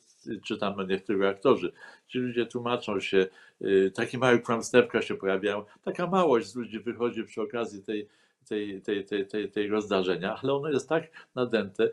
czy 0.44 0.58
tam 0.58 0.88
niektórzy 0.88 1.28
aktorzy, 1.28 1.72
ci 2.08 2.18
ludzie 2.18 2.46
tłumaczą 2.46 3.00
się, 3.00 3.26
y, 3.62 3.92
takie 3.94 4.18
małe 4.18 4.38
kłamstewka 4.38 5.02
się 5.02 5.14
pojawiają, 5.14 5.64
taka 5.84 6.06
małość 6.06 6.46
z 6.46 6.56
ludzi 6.56 6.80
wychodzi 6.80 7.24
przy 7.24 7.42
okazji 7.42 7.82
tej 7.82 8.08
tej, 8.48 8.82
tej, 8.82 9.04
tej, 9.04 9.26
tej, 9.26 9.50
tego 9.50 9.80
zdarzenia, 9.80 10.36
ale 10.42 10.52
ono 10.52 10.70
jest 10.70 10.88
tak 10.88 11.04
nadęte. 11.34 11.90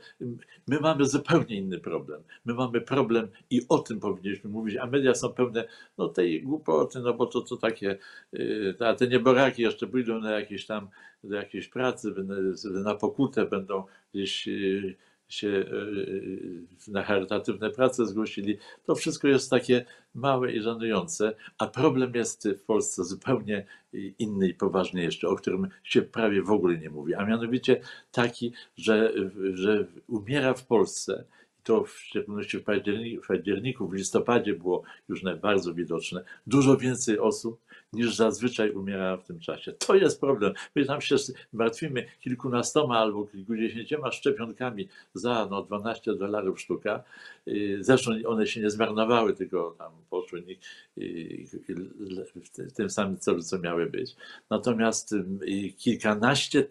My 0.67 0.79
mamy 0.79 1.05
zupełnie 1.05 1.55
inny 1.55 1.79
problem. 1.79 2.23
My 2.45 2.53
mamy 2.53 2.81
problem 2.81 3.27
i 3.49 3.61
o 3.69 3.79
tym 3.79 3.99
powinniśmy 3.99 4.49
mówić, 4.49 4.77
a 4.77 4.85
media 4.85 5.15
są 5.15 5.29
pełne 5.29 5.67
no, 5.97 6.07
tej 6.07 6.43
głupoty, 6.43 6.99
no 6.99 7.13
bo 7.13 7.25
to, 7.25 7.41
to 7.41 7.57
takie, 7.57 7.97
y, 8.33 8.75
a 8.79 8.93
te 8.93 9.07
nieboraki 9.07 9.61
jeszcze 9.61 9.87
pójdą 9.87 10.19
na 10.19 10.31
jakieś 10.31 10.65
tam, 10.65 10.87
do 11.23 11.35
jakiejś 11.35 11.67
pracy, 11.67 12.13
na 12.63 12.95
pokutę 12.95 13.45
będą 13.45 13.83
gdzieś 14.13 14.47
y, 14.47 14.95
się 15.29 15.47
e, 15.47 15.61
e, 15.61 16.91
na 16.91 17.03
charytatywne 17.03 17.69
prace 17.69 18.05
zgłosili. 18.05 18.57
To 18.85 18.95
wszystko 18.95 19.27
jest 19.27 19.49
takie 19.49 19.85
małe 20.13 20.51
i 20.51 20.61
żenujące, 20.61 21.35
a 21.57 21.67
problem 21.67 22.11
jest 22.15 22.47
w 22.47 22.63
Polsce 22.63 23.03
zupełnie 23.03 23.65
inny 24.19 24.49
i 24.49 24.53
poważniejszy, 24.53 25.27
o 25.27 25.35
którym 25.35 25.67
się 25.83 26.01
prawie 26.01 26.41
w 26.41 26.51
ogóle 26.51 26.77
nie 26.77 26.89
mówi, 26.89 27.15
a 27.15 27.25
mianowicie 27.25 27.81
taki, 28.11 28.53
że, 28.77 29.13
że 29.53 29.87
umiera 30.07 30.53
w 30.53 30.65
Polsce 30.65 31.23
to 31.69 31.83
w 31.83 31.99
szczególności 31.99 32.57
w 32.57 32.63
październiku, 32.63 33.23
w 33.23 33.27
październiku, 33.27 33.87
w 33.87 33.93
listopadzie 33.93 34.53
było 34.53 34.83
już 35.09 35.21
bardzo 35.41 35.73
widoczne, 35.73 36.23
dużo 36.47 36.77
więcej 36.77 37.19
osób 37.19 37.59
niż 37.93 38.15
zazwyczaj 38.15 38.71
umiera 38.71 39.17
w 39.17 39.23
tym 39.23 39.39
czasie. 39.39 39.71
To 39.71 39.95
jest 39.95 40.19
problem. 40.19 40.53
My 40.75 40.85
tam 40.85 41.01
się 41.01 41.15
martwimy 41.53 42.05
kilkunastoma 42.19 42.99
albo 42.99 43.27
kilkudziesięcioma 43.27 44.11
szczepionkami 44.11 44.87
za 45.13 45.47
no, 45.51 45.63
12 45.63 46.15
dolarów 46.15 46.61
sztuka. 46.61 47.03
Zresztą 47.79 48.11
one 48.25 48.47
się 48.47 48.61
nie 48.61 48.69
zmarnowały, 48.69 49.33
tylko 49.33 49.75
tam 49.77 49.91
poszły 50.09 50.43
w 52.57 52.73
tym 52.73 52.89
samym 52.89 53.17
celu, 53.17 53.41
co 53.41 53.59
miały 53.59 53.85
być. 53.85 54.15
Natomiast 54.49 55.15
kilkanaście 55.77 56.67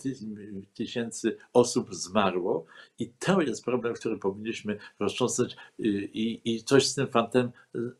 tysięcy 0.74 1.36
osób 1.52 1.94
zmarło 1.94 2.66
i 2.98 3.10
to 3.18 3.42
jest 3.42 3.64
problem, 3.64 3.94
który 3.94 4.18
powinniśmy 4.18 4.78
rozcząsać 4.98 5.56
y, 5.80 6.10
i, 6.12 6.54
i 6.54 6.64
coś 6.64 6.86
z 6.86 6.94
tym 6.94 7.08
fantem 7.08 7.50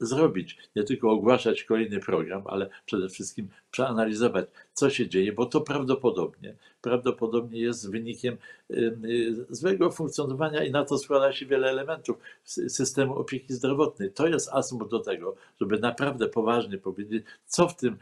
zrobić. 0.00 0.58
Nie 0.76 0.84
tylko 0.84 1.10
ogłaszać 1.10 1.64
kolejny 1.64 2.00
program, 2.00 2.42
ale 2.46 2.70
przede 2.86 3.08
wszystkim 3.08 3.48
przeanalizować, 3.70 4.46
co 4.72 4.90
się 4.90 5.08
dzieje, 5.08 5.32
bo 5.32 5.46
to 5.46 5.60
prawdopodobnie, 5.60 6.54
prawdopodobnie 6.82 7.60
jest 7.60 7.90
wynikiem 7.90 8.36
y, 8.70 9.46
złego 9.50 9.90
funkcjonowania 9.90 10.64
i 10.64 10.70
na 10.70 10.84
to 10.84 10.98
składa 10.98 11.32
się 11.32 11.46
wiele 11.46 11.70
elementów 11.70 12.18
systemu 12.44 13.14
opieki 13.14 13.54
zdrowotnej. 13.54 14.10
To 14.10 14.26
jest 14.26 14.48
asumpt 14.52 14.90
do 14.90 14.98
tego, 14.98 15.36
żeby 15.60 15.78
naprawdę 15.78 16.28
poważnie 16.28 16.78
powiedzieć, 16.78 17.24
co 17.46 17.68
w 17.68 17.76
tym 17.76 17.96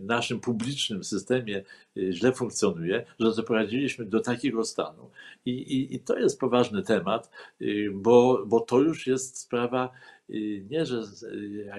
naszym 0.00 0.40
publicznym 0.40 1.04
systemie 1.04 1.64
źle 2.10 2.32
funkcjonuje, 2.32 3.04
że 3.20 3.34
doprowadziliśmy 3.34 4.04
do 4.04 4.20
takiego 4.20 4.64
stanu. 4.64 5.10
I, 5.46 5.50
i, 5.50 5.94
i 5.94 6.00
to 6.00 6.18
jest 6.18 6.40
poważny 6.40 6.82
temat, 6.82 7.30
bo, 7.92 8.44
bo 8.46 8.60
to 8.60 8.80
już 8.80 9.06
jest 9.06 9.38
sprawa 9.38 9.92
nie, 10.70 10.86
że 10.86 11.02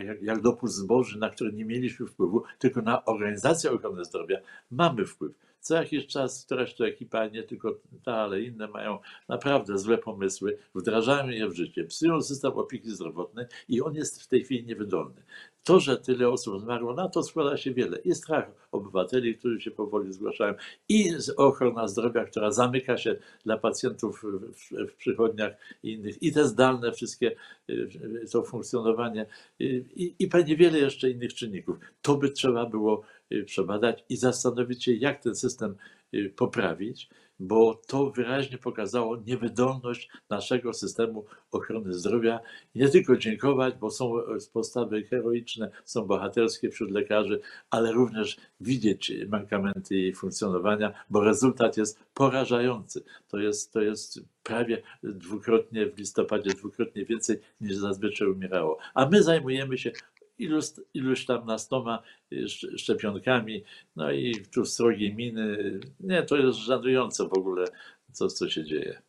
jak, 0.05 0.21
jak 0.21 0.41
dopust 0.41 0.75
zboży, 0.75 1.19
na 1.19 1.29
które 1.29 1.51
nie 1.51 1.65
mieliśmy 1.65 2.05
wpływu, 2.05 2.43
tylko 2.59 2.81
na 2.81 3.05
organizację 3.05 3.71
ochrony 3.71 4.05
zdrowia 4.05 4.37
mamy 4.71 5.05
wpływ. 5.05 5.33
Co 5.59 5.75
jakiś 5.75 6.07
czas 6.07 6.45
któraś 6.45 6.73
to 6.73 6.87
ekipa, 6.87 7.27
nie 7.27 7.43
tylko 7.43 7.79
ta, 8.03 8.15
ale 8.15 8.41
inne 8.41 8.67
mają 8.67 8.99
naprawdę 9.27 9.77
złe 9.77 9.97
pomysły, 9.97 10.57
wdrażają 10.75 11.29
je 11.29 11.47
w 11.47 11.55
życie, 11.55 11.83
psują 11.83 12.21
system 12.21 12.51
opieki 12.51 12.91
zdrowotnej 12.91 13.45
i 13.67 13.81
on 13.81 13.95
jest 13.95 14.23
w 14.23 14.27
tej 14.27 14.43
chwili 14.43 14.65
niewydolny. 14.65 15.23
To, 15.63 15.79
że 15.79 15.97
tyle 15.97 16.29
osób 16.29 16.61
zmarło, 16.61 16.93
na 16.93 17.09
to 17.09 17.23
składa 17.23 17.57
się 17.57 17.73
wiele. 17.73 17.97
I 17.97 18.15
strach 18.15 18.51
obywateli, 18.71 19.35
którzy 19.35 19.61
się 19.61 19.71
powoli 19.71 20.13
zgłaszają, 20.13 20.53
i 20.89 21.11
ochrona 21.37 21.87
zdrowia, 21.87 22.25
która 22.25 22.51
zamyka 22.51 22.97
się 22.97 23.15
dla 23.45 23.57
pacjentów 23.57 24.23
w, 24.23 24.89
w 24.91 24.95
przychodniach 24.95 25.53
i 25.83 25.93
innych, 25.93 26.23
i 26.23 26.31
te 26.31 26.47
zdalne 26.47 26.91
wszystkie, 26.91 27.35
y, 27.69 27.89
to 28.31 28.43
funkcjonowanie, 28.43 29.25
i, 29.59 30.15
i 30.19 30.27
pewnie 30.27 30.55
wiele 30.55 30.79
jeszcze 30.79 31.09
innych 31.09 31.33
czynników. 31.33 31.77
To 32.01 32.17
by 32.17 32.29
trzeba 32.29 32.65
było 32.65 33.01
y, 33.01 33.18
przebadać 33.45 34.03
i 34.09 34.17
zastanowić 34.17 34.83
się, 34.83 34.93
jak 34.93 35.24
ten 35.24 35.36
system 35.36 35.75
y, 36.13 36.33
poprawić 36.36 37.09
bo 37.39 37.81
to 37.88 38.09
wyraźnie 38.12 38.57
pokazało 38.57 39.17
niewydolność 39.27 40.09
naszego 40.29 40.74
systemu 40.74 41.25
ochrony 41.51 41.93
zdrowia. 41.93 42.39
Nie 42.75 42.89
tylko 42.89 43.17
dziękować, 43.17 43.75
bo 43.75 43.91
są 43.91 44.13
postawy 44.53 45.03
heroiczne, 45.03 45.71
są 45.86 46.05
bohaterskie 46.05 46.69
wśród 46.69 46.91
lekarzy, 46.91 47.41
ale 47.69 47.91
również 47.91 48.38
widzieć 48.62 49.12
mankamenty 49.27 49.95
jej 49.95 50.13
funkcjonowania, 50.13 50.93
bo 51.09 51.24
rezultat 51.24 51.77
jest 51.77 52.00
porażający. 52.13 53.03
To 53.27 53.38
jest, 53.38 53.74
to 53.74 53.81
jest 53.81 54.19
prawie 54.43 54.81
dwukrotnie 55.03 55.86
w 55.86 55.98
listopadzie, 55.98 56.50
dwukrotnie 56.50 57.05
więcej 57.05 57.39
niż 57.62 57.75
zazwyczaj 57.75 58.27
umierało. 58.27 58.77
A 58.93 59.05
my 59.05 59.24
zajmujemy 59.24 59.77
się 59.77 59.91
iluś, 60.39 60.65
iluś 60.93 61.25
tam 61.25 61.46
nastoma 61.46 62.03
y, 62.34 62.48
szczepionkami, 62.77 63.63
no 63.96 64.12
i 64.12 64.34
tu 64.53 64.65
srogie 64.65 65.15
miny. 65.15 65.79
Nie, 66.00 66.24
to 66.24 66.38
jest 66.38 66.60
żenujące 66.60 67.27
w 67.27 67.34
ogóle, 67.34 67.65
co, 68.12 68.27
co 68.27 68.50
się 68.50 68.63
dzieje. 68.63 69.01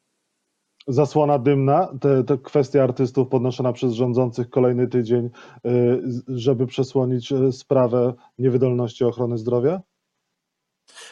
Zasłona 0.89 1.39
dymna, 1.39 1.99
te, 2.01 2.25
te 2.25 2.39
kwestia 2.39 2.83
artystów 2.83 3.29
podnoszona 3.29 3.73
przez 3.73 3.93
rządzących 3.93 4.51
kolejny 4.51 4.89
tydzień, 4.89 5.31
y, 5.67 6.03
żeby 6.29 6.67
przesłonić 6.67 7.33
y, 7.33 7.53
sprawę 7.53 8.15
niewydolności 8.39 9.05
ochrony 9.05 9.39
zdrowia? 9.39 9.81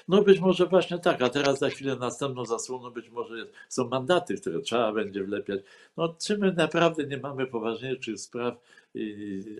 No 0.09 0.23
być 0.23 0.41
może 0.41 0.67
właśnie 0.67 0.99
tak, 0.99 1.23
a 1.23 1.29
teraz 1.29 1.59
za 1.59 1.71
chwilę 1.71 1.97
następną 1.97 2.45
zasłoną 2.47 2.91
być 2.91 3.11
może 3.11 3.35
są 3.69 3.89
mandaty, 3.89 4.35
które 4.37 4.61
trzeba 4.61 4.93
będzie 4.93 5.25
wlepiać. 5.25 5.61
No 5.97 6.15
czy 6.19 6.39
my 6.39 6.53
naprawdę 6.53 7.07
nie 7.07 7.17
mamy 7.17 7.47
poważniejszych 7.47 8.21
spraw, 8.21 8.55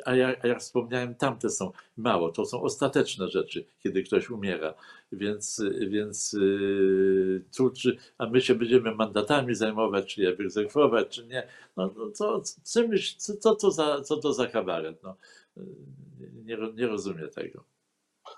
a 0.05 0.15
jak, 0.15 0.45
jak 0.45 0.61
wspomniałem, 0.61 1.15
tamte 1.15 1.51
są 1.51 1.73
mało, 1.97 2.33
to 2.33 2.45
są 2.47 2.63
ostateczne 2.63 3.29
rzeczy, 3.29 3.65
kiedy 3.83 4.03
ktoś 4.03 4.31
umiera, 4.31 4.75
więc, 5.13 5.63
więc 5.89 6.35
y, 6.35 7.45
tu, 7.57 7.71
czy, 7.71 7.97
a 8.19 8.27
my 8.27 8.41
się 8.41 8.55
będziemy 8.55 8.95
mandatami 8.95 9.55
zajmować, 9.55 10.15
czy 10.15 10.23
je 10.23 10.35
wyegzekwować, 10.35 11.09
czy 11.09 11.27
nie, 11.27 11.49
no, 11.77 11.91
no 11.97 12.11
to, 12.11 12.43
co, 12.63 12.87
co, 13.41 13.55
to 13.55 13.71
za, 13.71 14.01
co 14.01 14.17
to 14.17 14.33
za 14.33 14.47
kabaret, 14.47 15.03
no. 15.03 15.17
nie, 16.45 16.57
ro- 16.57 16.73
nie 16.73 16.87
rozumie 16.87 17.29
tego. 17.29 17.65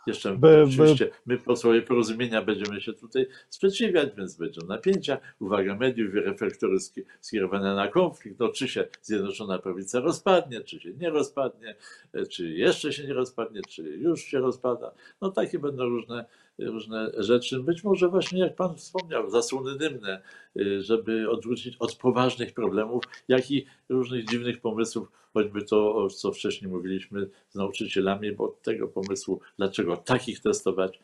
Jeszcze 0.06 0.36
By- 0.36 0.62
oczywiście 0.62 1.10
my 1.26 1.38
posłowie 1.38 1.82
porozumienia 1.82 2.42
będziemy 2.42 2.80
się 2.80 2.92
tutaj 2.92 3.26
sprzeciwiać, 3.48 4.08
więc 4.16 4.36
będą 4.36 4.66
napięcia. 4.66 5.18
Uwaga 5.40 5.74
mediów 5.74 6.14
i 6.14 6.20
reflektory 6.20 6.80
ski- 6.80 7.02
skierowane 7.20 7.74
na 7.74 7.88
konflikt. 7.88 8.40
No, 8.40 8.48
czy 8.48 8.68
się 8.68 8.84
Zjednoczona 9.02 9.58
Prawica 9.58 10.00
rozpadnie, 10.00 10.60
czy 10.60 10.80
się 10.80 10.92
nie 10.94 11.10
rozpadnie, 11.10 11.74
e, 12.12 12.26
czy 12.26 12.50
jeszcze 12.50 12.92
się 12.92 13.04
nie 13.06 13.14
rozpadnie, 13.14 13.60
czy 13.68 13.82
już 13.82 14.20
się 14.20 14.38
rozpada. 14.38 14.92
No 15.20 15.30
takie 15.30 15.58
będą 15.58 15.84
różne, 15.84 16.24
różne 16.66 17.10
rzeczy. 17.16 17.60
Być 17.60 17.84
może 17.84 18.08
właśnie, 18.08 18.38
jak 18.38 18.56
Pan 18.56 18.76
wspomniał, 18.76 19.30
zasłony 19.30 19.78
dymne, 19.78 20.22
y, 20.56 20.82
żeby 20.82 21.30
odwrócić 21.30 21.76
od 21.78 21.96
poważnych 21.96 22.54
problemów, 22.54 23.04
jak 23.28 23.50
i 23.50 23.66
różnych 23.88 24.28
dziwnych 24.28 24.60
pomysłów, 24.60 25.08
choćby 25.34 25.64
to, 25.64 26.08
co 26.08 26.32
wcześniej 26.32 26.70
mówiliśmy 26.70 27.30
z 27.48 27.54
nauczycielami, 27.54 28.32
bo 28.32 28.48
tego 28.62 28.88
pomysłu, 28.88 29.40
dlaczego 29.56 29.96
takich 29.96 30.40
testować, 30.40 31.00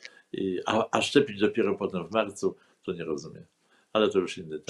a, 0.67 0.85
a 0.91 1.03
szczepić 1.03 1.41
dopiero 1.41 1.75
potem 1.75 2.09
w 2.09 2.11
marcu, 2.13 2.57
to 2.83 2.93
nie 2.93 3.05
rozumiem. 3.05 3.45
Ale 3.93 4.09
to 4.09 4.19
już 4.19 4.39
inny 4.39 4.59
temat. 4.59 4.67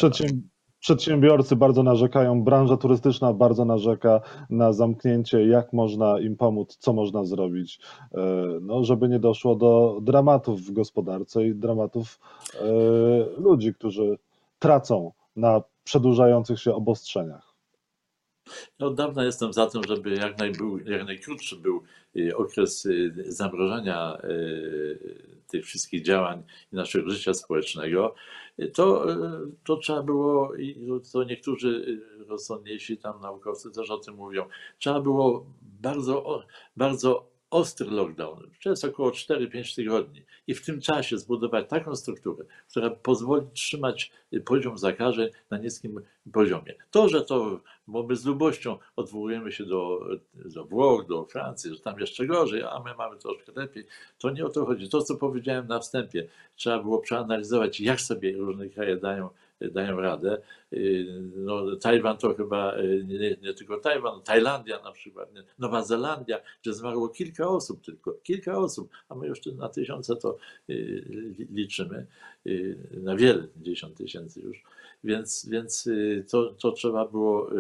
Przedsięb- 0.86 1.16
Przedsiębiorcy 1.16 1.56
bardzo 1.56 1.82
narzekają, 1.82 2.42
branża 2.42 2.76
turystyczna 2.76 3.32
bardzo 3.32 3.64
narzeka 3.64 4.20
na 4.50 4.72
zamknięcie, 4.72 5.46
jak 5.46 5.72
można 5.72 6.20
im 6.20 6.36
pomóc, 6.36 6.76
co 6.76 6.92
można 6.92 7.24
zrobić, 7.24 7.80
e, 8.14 8.18
no, 8.62 8.84
żeby 8.84 9.08
nie 9.08 9.18
doszło 9.18 9.56
do 9.56 9.98
dramatów 10.02 10.60
w 10.62 10.72
gospodarce 10.72 11.46
i 11.46 11.54
dramatów 11.54 12.20
e, 12.54 13.40
ludzi, 13.40 13.74
którzy 13.74 14.18
tracą 14.58 15.12
na 15.36 15.62
przedłużających 15.84 16.60
się 16.60 16.74
obostrzeniach. 16.74 17.45
Ja 18.78 18.86
od 18.86 18.94
dawna 18.94 19.24
jestem 19.24 19.52
za 19.52 19.66
tym, 19.66 19.82
żeby 19.88 20.10
jak, 20.10 20.38
naj, 20.38 20.52
był, 20.52 20.78
jak 20.78 21.06
najkrótszy 21.06 21.56
był 21.56 21.82
y, 22.16 22.36
okres 22.36 22.86
y, 22.86 23.14
zamrożenia 23.26 24.18
y, 24.24 25.36
tych 25.48 25.64
wszystkich 25.64 26.02
działań 26.02 26.42
i 26.72 26.76
naszego 26.76 27.10
życia 27.10 27.34
społecznego. 27.34 28.14
To, 28.74 29.06
to 29.64 29.76
trzeba 29.76 30.02
było, 30.02 30.54
i 30.54 30.88
to 31.12 31.24
niektórzy 31.24 32.02
rozsądniejsi 32.28 32.96
tam 32.96 33.20
naukowcy 33.20 33.70
też 33.70 33.90
o 33.90 33.98
tym 33.98 34.14
mówią, 34.14 34.46
trzeba 34.78 35.00
było 35.00 35.46
bardzo, 35.62 36.42
bardzo 36.76 37.35
ostry 37.50 37.90
lockdown, 37.90 38.50
przez 38.58 38.84
około 38.84 39.10
4-5 39.10 39.76
tygodni 39.76 40.24
i 40.46 40.54
w 40.54 40.64
tym 40.64 40.80
czasie 40.80 41.18
zbudować 41.18 41.68
taką 41.68 41.96
strukturę, 41.96 42.44
która 42.70 42.90
pozwoli 42.90 43.46
trzymać 43.54 44.12
poziom 44.44 44.78
zakażeń 44.78 45.28
na 45.50 45.58
niskim 45.58 46.00
poziomie. 46.32 46.74
To, 46.90 47.08
że 47.08 47.22
to 47.22 47.60
bo 47.88 48.02
my 48.02 48.16
z 48.16 48.24
lubością 48.24 48.78
odwołujemy 48.96 49.52
się 49.52 49.64
do, 49.64 50.00
do 50.34 50.64
Włoch, 50.64 51.06
do 51.06 51.24
Francji, 51.24 51.74
że 51.74 51.80
tam 51.80 52.00
jeszcze 52.00 52.26
gorzej, 52.26 52.62
a 52.62 52.82
my 52.84 52.94
mamy 52.94 53.16
troszkę 53.16 53.52
lepiej. 53.56 53.86
To 54.18 54.30
nie 54.30 54.46
o 54.46 54.48
to 54.48 54.66
chodzi. 54.66 54.88
To, 54.88 55.02
co 55.02 55.16
powiedziałem 55.16 55.66
na 55.66 55.78
wstępie, 55.78 56.28
trzeba 56.56 56.82
było 56.82 56.98
przeanalizować, 56.98 57.80
jak 57.80 58.00
sobie 58.00 58.36
różne 58.36 58.68
kraje 58.68 58.96
dają, 58.96 59.28
dają 59.60 60.00
radę. 60.00 60.42
Yy, 60.70 61.06
No, 61.36 61.76
Tajwan 61.76 62.16
to 62.16 62.34
chyba 62.34 62.76
yy, 62.76 63.04
nie, 63.04 63.36
nie 63.42 63.54
tylko 63.54 63.78
Tajwan, 63.78 64.22
Tajlandia 64.22 64.82
na 64.82 64.92
przykład, 64.92 65.34
nie, 65.34 65.42
Nowa 65.58 65.82
Zelandia, 65.82 66.40
gdzie 66.62 66.72
zmarło 66.72 67.08
kilka 67.08 67.48
osób 67.48 67.84
tylko, 67.84 68.12
kilka 68.22 68.58
osób, 68.58 68.90
a 69.08 69.14
my 69.14 69.26
jeszcze 69.26 69.52
na 69.52 69.68
tysiące 69.68 70.16
to 70.16 70.38
li- 70.68 71.46
liczymy, 71.50 72.06
na 72.92 73.16
wiele 73.16 73.48
dziesiąt 73.56 73.96
tysięcy 73.96 74.40
już. 74.40 74.62
Więc, 75.04 75.48
więc 75.50 75.86
y, 75.86 76.24
to, 76.30 76.54
to 76.54 76.72
trzeba 76.72 77.08
było 77.08 77.52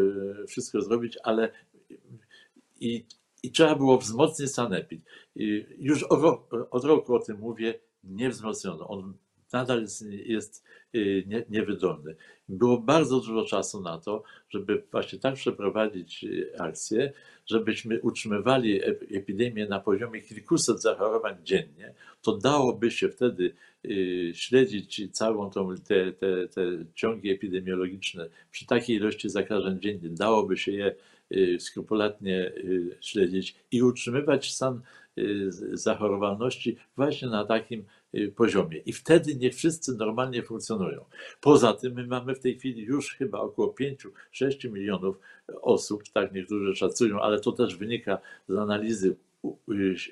y, 0.42 0.46
wszystko 0.46 0.80
zrobić, 0.80 1.18
ale 1.22 1.52
i, 2.80 3.04
i 3.42 3.50
trzeba 3.50 3.74
było 3.74 3.98
wzmocnić 3.98 4.50
sanepid. 4.52 5.00
I 5.36 5.66
Już 5.78 6.02
od 6.70 6.84
roku 6.84 7.14
o 7.14 7.18
tym 7.18 7.38
mówię, 7.38 7.74
nie 8.04 8.30
wzmocniono. 8.30 8.88
On 8.88 9.14
nadal 9.52 9.86
jest, 10.26 10.64
y, 10.94 11.24
nie, 11.26 11.44
niewydolny. 11.50 12.16
Było 12.48 12.78
bardzo 12.78 13.20
dużo 13.20 13.44
czasu 13.44 13.80
na 13.80 13.98
to, 13.98 14.22
żeby 14.48 14.82
właśnie 14.92 15.18
tak 15.18 15.34
przeprowadzić 15.34 16.24
y, 16.24 16.52
akcję, 16.58 17.12
żebyśmy 17.46 18.00
utrzymywali 18.00 18.80
ep- 18.82 19.16
epidemię 19.16 19.66
na 19.66 19.80
poziomie 19.80 20.20
kilkuset 20.20 20.82
zachorowań 20.82 21.36
dziennie. 21.44 21.94
To 22.22 22.36
dałoby 22.36 22.90
się 22.90 23.08
wtedy 23.08 23.54
y, 23.84 24.32
śledzić 24.34 25.08
całą 25.12 25.50
tą, 25.50 25.74
te, 25.76 26.12
te, 26.12 26.48
te 26.48 26.62
ciągi 26.94 27.30
epidemiologiczne 27.30 28.28
przy 28.50 28.66
takiej 28.66 28.96
ilości 28.96 29.28
zakażeń 29.28 29.80
dziennie, 29.80 30.08
dałoby 30.08 30.56
się 30.56 30.72
je 30.72 30.94
skrupulatnie 31.58 32.52
śledzić 33.00 33.54
i 33.72 33.82
utrzymywać 33.82 34.52
stan 34.52 34.80
zachorowalności 35.72 36.76
właśnie 36.96 37.28
na 37.28 37.44
takim 37.44 37.84
poziomie. 38.36 38.78
I 38.78 38.92
wtedy 38.92 39.36
niech 39.36 39.54
wszyscy 39.54 39.96
normalnie 39.96 40.42
funkcjonują. 40.42 41.04
Poza 41.40 41.72
tym 41.72 41.94
my 41.94 42.06
mamy 42.06 42.34
w 42.34 42.40
tej 42.40 42.58
chwili 42.58 42.82
już 42.82 43.14
chyba 43.14 43.40
około 43.40 43.74
5-6 44.32 44.70
milionów 44.70 45.18
osób, 45.62 46.02
tak 46.12 46.32
niektórzy 46.32 46.74
szacują, 46.74 47.20
ale 47.20 47.40
to 47.40 47.52
też 47.52 47.76
wynika 47.76 48.18
z 48.48 48.56
analizy 48.56 49.16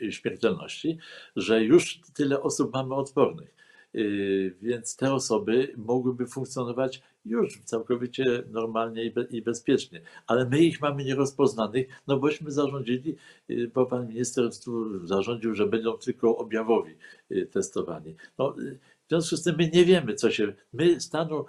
y, 0.02 0.12
śmiertelności, 0.12 0.98
że 1.36 1.64
już 1.64 2.00
tyle 2.14 2.42
osób 2.42 2.72
mamy 2.72 2.94
odpornych. 2.94 3.54
Yy, 3.94 4.54
Więc 4.62 4.96
te 4.96 5.14
osoby 5.14 5.72
mogłyby 5.76 6.26
funkcjonować 6.26 7.02
już 7.24 7.58
całkowicie 7.64 8.42
normalnie 8.50 9.04
i 9.04 9.10
be- 9.10 9.26
i 9.30 9.42
bezpiecznie. 9.42 10.00
Ale 10.26 10.48
my 10.48 10.58
ich 10.60 10.80
mamy 10.80 11.04
nierozpoznanych, 11.04 11.86
no 12.06 12.16
bośmy 12.18 12.50
zarządzili, 12.50 13.16
yy, 13.48 13.68
bo 13.74 13.86
pan 13.86 14.08
minister 14.08 14.50
zarządził, 15.04 15.54
że 15.54 15.66
będą 15.66 15.92
tylko 15.98 16.36
objawowi 16.36 16.94
yy, 17.30 17.46
testowani. 17.46 18.14
No, 18.38 18.54
w 19.06 19.08
związku 19.08 19.36
z 19.36 19.42
tym 19.42 19.54
my 19.58 19.70
nie 19.74 19.84
wiemy, 19.84 20.14
co 20.14 20.30
się. 20.30 20.52
My 20.72 21.00
stanu, 21.00 21.44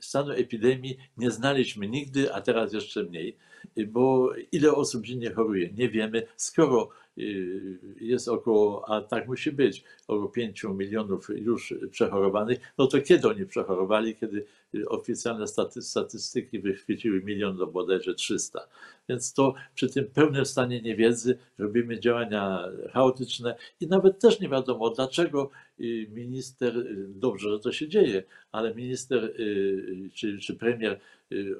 stanu 0.00 0.32
epidemii 0.32 0.98
nie 1.16 1.30
znaliśmy 1.30 1.88
nigdy, 1.88 2.34
a 2.34 2.40
teraz 2.40 2.72
jeszcze 2.72 3.02
mniej, 3.04 3.36
yy, 3.76 3.86
bo 3.86 4.32
ile 4.52 4.72
osób 4.72 5.04
dziennie 5.04 5.30
choruje, 5.30 5.72
nie 5.72 5.88
wiemy. 5.88 6.26
Skoro 6.36 6.88
yy, 7.16 7.78
jest 8.00 8.28
około, 8.28 8.88
a 8.90 9.00
tak 9.00 9.28
musi 9.28 9.52
być, 9.52 9.84
około 10.06 10.28
5 10.28 10.64
milionów 10.64 11.28
już 11.34 11.74
przechorowanych, 11.90 12.58
no 12.78 12.86
to 12.86 13.00
kiedy 13.00 13.28
oni 13.28 13.46
przechorowali, 13.46 14.16
kiedy 14.16 14.38
y, 14.38 14.44
oficjalne 14.86 15.46
staty, 15.46 15.82
statystyki 15.82 16.58
wychwyciły 16.58 17.22
milion 17.22 17.56
do 17.56 17.66
bodajże 17.66 18.14
300. 18.14 18.68
Więc 19.08 19.32
to 19.32 19.54
przy 19.74 19.88
tym 19.88 20.04
pełnym 20.04 20.46
stanie 20.46 20.82
niewiedzy 20.82 21.38
robimy 21.58 22.00
działania 22.00 22.64
chaotyczne 22.92 23.56
i 23.80 23.86
nawet 23.86 24.18
też 24.18 24.40
nie 24.40 24.48
wiadomo, 24.48 24.90
dlaczego 24.90 25.50
y, 25.80 26.06
minister, 26.10 26.76
y, 26.76 27.06
dobrze, 27.08 27.50
że 27.50 27.60
to 27.60 27.72
się 27.72 27.88
dzieje, 27.88 28.22
ale 28.52 28.74
minister 28.74 29.24
y, 29.24 30.10
czy, 30.14 30.38
czy 30.38 30.54
premier 30.54 31.00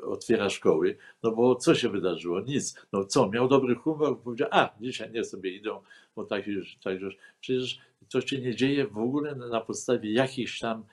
otwiera 0.02 0.50
szkoły, 0.50 0.96
no 1.22 1.30
bo 1.30 1.54
co 1.54 1.74
się 1.74 1.88
wydarzyło? 1.88 2.40
Nic. 2.40 2.86
No 2.92 3.04
co, 3.04 3.30
miał 3.30 3.48
dobry 3.48 3.74
humor, 3.74 4.20
powiedział, 4.20 4.48
a 4.50 4.74
dzisiaj 4.80 5.10
nie 5.12 5.24
sobie 5.24 5.50
idą, 5.50 5.80
bo 6.16 6.24
tak 6.24 6.46
już, 6.46 6.76
tak 6.76 7.00
już. 7.00 7.16
Przecież 7.40 7.78
to 8.10 8.20
się 8.20 8.38
nie 8.38 8.56
dzieje 8.56 8.86
w 8.86 8.98
ogóle 8.98 9.34
na 9.34 9.60
podstawie 9.60 10.12
jakichś 10.12 10.60
tam 10.60 10.84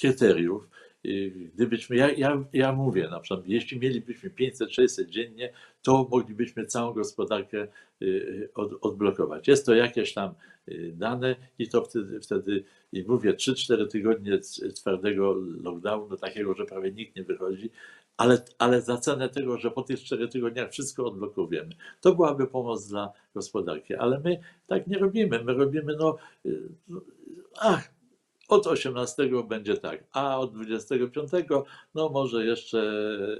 kryteriów. 0.00 0.68
Y, 1.06 1.50
Gdybyśmy, 1.54 1.96
ja, 1.96 2.10
ja, 2.10 2.44
ja 2.52 2.72
mówię 2.72 3.08
na 3.08 3.20
przykład, 3.20 3.46
jeśli 3.46 3.80
mielibyśmy 3.80 4.30
500-600 4.30 5.06
dziennie, 5.06 5.52
to 5.82 6.08
moglibyśmy 6.10 6.66
całą 6.66 6.92
gospodarkę 6.92 7.68
y, 8.02 8.48
od, 8.54 8.72
odblokować. 8.80 9.48
Jest 9.48 9.66
to 9.66 9.74
jakieś 9.74 10.14
tam 10.14 10.34
y, 10.68 10.92
dane 10.94 11.36
i 11.58 11.68
to 11.68 11.82
wtedy, 11.82 12.20
wtedy 12.20 12.64
i 12.92 13.02
mówię, 13.02 13.34
3-4 13.34 13.88
tygodnie 13.88 14.38
twardego 14.74 15.34
lockdownu, 15.62 16.16
takiego, 16.16 16.54
że 16.54 16.64
prawie 16.64 16.92
nikt 16.92 17.16
nie 17.16 17.24
wychodzi, 17.24 17.70
ale, 18.16 18.44
ale 18.58 18.82
za 18.82 18.96
cenę 18.96 19.28
tego, 19.28 19.58
że 19.58 19.70
po 19.70 19.82
tych 19.82 20.00
4 20.00 20.28
tygodniach 20.28 20.70
wszystko 20.70 21.06
odblokujemy. 21.06 21.70
To 22.00 22.14
byłaby 22.14 22.46
pomoc 22.46 22.88
dla 22.88 23.12
gospodarki, 23.34 23.94
ale 23.94 24.20
my 24.20 24.40
tak 24.66 24.86
nie 24.86 24.98
robimy. 24.98 25.44
My 25.44 25.52
robimy, 25.54 25.96
no, 25.96 26.16
y, 26.46 26.68
ach, 27.60 28.01
od 28.52 28.66
18 28.66 29.30
będzie 29.48 29.76
tak, 29.76 30.04
a 30.12 30.38
od 30.38 30.54
25 30.54 31.30
no 31.94 32.08
może 32.08 32.46
jeszcze 32.46 32.78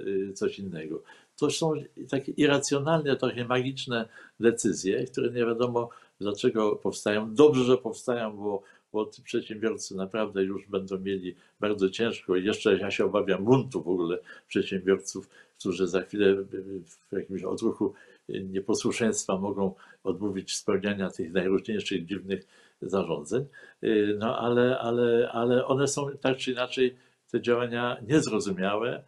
y, 0.07 0.33
coś 0.33 0.59
innego. 0.59 1.03
To 1.37 1.49
są 1.49 1.73
takie 2.09 2.31
irracjonalne, 2.31 3.15
trochę 3.15 3.45
magiczne 3.45 4.09
decyzje, 4.39 5.05
które 5.05 5.31
nie 5.31 5.45
wiadomo 5.45 5.89
dlaczego 6.21 6.75
powstają. 6.75 7.35
Dobrze, 7.35 7.63
że 7.63 7.77
powstają, 7.77 8.37
bo, 8.37 8.61
bo 8.93 9.09
przedsiębiorcy 9.23 9.95
naprawdę 9.95 10.43
już 10.43 10.67
będą 10.67 10.99
mieli 10.99 11.35
bardzo 11.59 11.89
ciężko 11.89 12.35
i 12.35 12.45
jeszcze 12.45 12.77
ja 12.77 12.91
się 12.91 13.05
obawiam 13.05 13.43
buntu 13.43 13.83
w 13.83 13.87
ogóle 13.87 14.19
przedsiębiorców, 14.47 15.29
którzy 15.59 15.87
za 15.87 16.01
chwilę 16.01 16.27
y, 16.27 16.45
w 16.85 17.11
jakimś 17.11 17.43
odruchu 17.43 17.93
y, 18.29 18.43
nieposłuszeństwa 18.43 19.37
mogą 19.37 19.73
odmówić 20.03 20.55
spełniania 20.55 21.09
tych 21.09 21.33
najróżniejszych 21.33 22.05
dziwnych 22.05 22.45
zarządzeń. 22.89 23.45
Y, 23.83 24.15
No 24.19 24.37
ale, 24.37 24.79
ale, 24.79 25.29
ale 25.31 25.65
one 25.65 25.87
są 25.87 26.07
tak 26.21 26.37
czy 26.37 26.51
inaczej 26.51 26.95
te 27.31 27.41
działania 27.41 27.97
niezrozumiałe. 28.07 29.03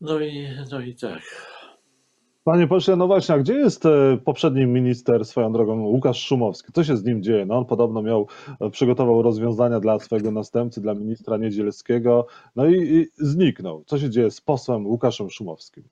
No 0.00 0.20
i, 0.20 0.48
no 0.70 0.80
i 0.80 0.94
tak. 0.94 1.22
Panie 2.44 2.66
pośle, 2.66 2.96
no 2.96 3.06
właśnie, 3.06 3.34
a 3.34 3.38
gdzie 3.38 3.54
jest 3.54 3.86
e, 3.86 4.18
poprzedni 4.24 4.66
minister 4.66 5.24
swoją 5.24 5.52
drogą, 5.52 5.80
Łukasz 5.80 6.22
Szumowski? 6.22 6.72
Co 6.72 6.84
się 6.84 6.96
z 6.96 7.04
nim 7.04 7.22
dzieje? 7.22 7.46
No 7.46 7.58
on 7.58 7.64
podobno 7.64 8.02
miał, 8.02 8.28
e, 8.60 8.70
przygotował 8.70 9.22
rozwiązania 9.22 9.80
dla 9.80 9.98
swojego 9.98 10.30
następcy, 10.30 10.80
dla 10.80 10.94
ministra 10.94 11.36
Niedzielskiego, 11.36 12.26
no 12.56 12.66
i, 12.66 12.74
i 12.74 13.06
zniknął. 13.18 13.84
Co 13.86 13.98
się 13.98 14.10
dzieje 14.10 14.30
z 14.30 14.40
posłem 14.40 14.86
Łukaszem 14.86 15.30
Szumowskim? 15.30 15.84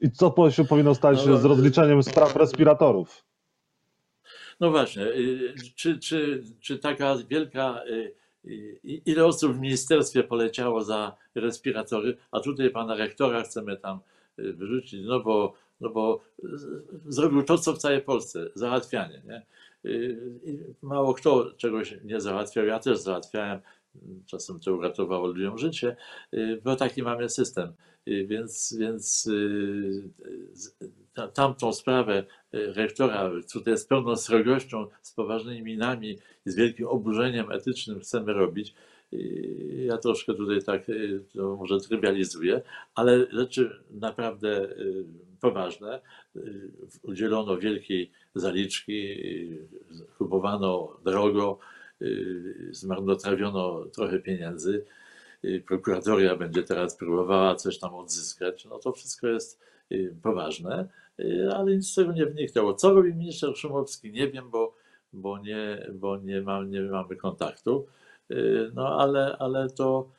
I 0.00 0.10
co 0.10 0.50
się 0.50 0.64
powinno 0.64 0.94
stać 0.94 1.26
No, 1.26 1.36
z 1.36 1.44
rozliczeniem 1.44 2.02
spraw 2.02 2.36
respiratorów? 2.36 3.24
No 4.62 4.70
właśnie, 4.70 5.02
y, 5.02 5.54
czy, 5.74 5.98
czy, 5.98 6.42
czy 6.60 6.78
taka 6.78 7.16
wielka, 7.30 7.82
y, 7.86 8.14
y, 8.44 8.80
ile 8.84 9.26
osób 9.26 9.52
w 9.52 9.60
ministerstwie 9.60 10.22
poleciało 10.24 10.82
za 10.82 11.16
respiratory, 11.34 12.16
a 12.30 12.40
tutaj 12.40 12.70
pana 12.70 12.94
rektora 12.94 13.42
chcemy 13.42 13.76
tam 13.76 14.00
y, 14.38 14.52
wyrzucić, 14.52 15.04
no 15.04 15.20
bo, 15.20 15.54
no 15.80 15.90
bo 15.90 16.20
zrobił 17.06 17.42
to, 17.42 17.58
co 17.58 17.72
w 17.72 17.78
całej 17.78 18.02
Polsce, 18.02 18.50
załatwianie. 18.54 19.22
Nie? 19.26 19.46
Y, 19.90 20.74
Mało 20.82 21.14
kto 21.14 21.52
czegoś 21.56 21.94
nie 22.04 22.20
załatwiał, 22.20 22.66
ja 22.66 22.78
też 22.78 22.98
załatwiałem, 22.98 23.60
czasem 24.26 24.60
to 24.60 24.74
uratowało 24.74 25.26
ludziom 25.26 25.58
życie, 25.58 25.96
y, 26.34 26.60
bo 26.64 26.76
taki 26.76 27.02
mamy 27.02 27.28
system. 27.28 27.72
Y, 28.08 28.26
Więc, 28.26 28.76
więc 28.78 29.26
y, 29.26 30.10
tamtą 31.34 31.72
sprawę 31.72 32.24
y, 32.54 32.72
rektora, 32.72 33.30
tutaj 33.52 33.78
z 33.78 33.84
pełną 33.84 34.16
srogością, 34.16 34.86
z 35.02 35.12
poważnymi 35.12 35.62
minami 35.62 36.18
i 36.46 36.50
z 36.50 36.56
wielkim 36.56 36.86
oburzeniem 36.86 37.52
etycznym 37.52 38.00
chcemy 38.00 38.32
robić. 38.32 38.74
Ja 39.86 39.98
troszkę 39.98 40.34
tutaj 40.34 40.62
tak 40.62 40.86
to 41.34 41.56
może 41.56 41.80
trywializuję, 41.80 42.62
ale 42.94 43.26
rzeczy 43.30 43.82
naprawdę 43.90 44.68
poważne. 45.40 46.00
Udzielono 47.02 47.58
wielkiej 47.58 48.10
zaliczki, 48.34 49.18
kupowano 50.18 50.96
drogo, 51.04 51.58
zmarnotrawiono 52.70 53.84
trochę 53.84 54.18
pieniędzy. 54.18 54.84
Prokuratoria 55.66 56.36
będzie 56.36 56.62
teraz 56.62 56.96
próbowała 56.96 57.54
coś 57.54 57.78
tam 57.78 57.94
odzyskać. 57.94 58.64
No 58.64 58.78
to 58.78 58.92
wszystko 58.92 59.26
jest 59.26 59.60
y, 59.92 60.16
poważne, 60.22 60.88
y, 61.20 61.50
ale 61.56 61.76
nic 61.76 61.90
z 61.90 61.94
tego 61.94 62.12
nie 62.12 62.26
wyniknęło. 62.26 62.74
Co 62.74 62.94
robi 62.94 63.14
minister 63.14 63.56
Szumowski? 63.56 64.12
Nie 64.12 64.28
wiem, 64.28 64.50
bo, 64.50 64.74
bo, 65.12 65.38
nie, 65.38 65.86
bo 65.94 66.16
nie, 66.16 66.40
mam, 66.40 66.70
nie 66.70 66.82
mamy 66.82 67.16
kontaktu. 67.16 67.86
Y, 68.30 68.70
No 68.74 69.00
ale, 69.00 69.36
ale 69.38 69.70
to, 69.70 70.10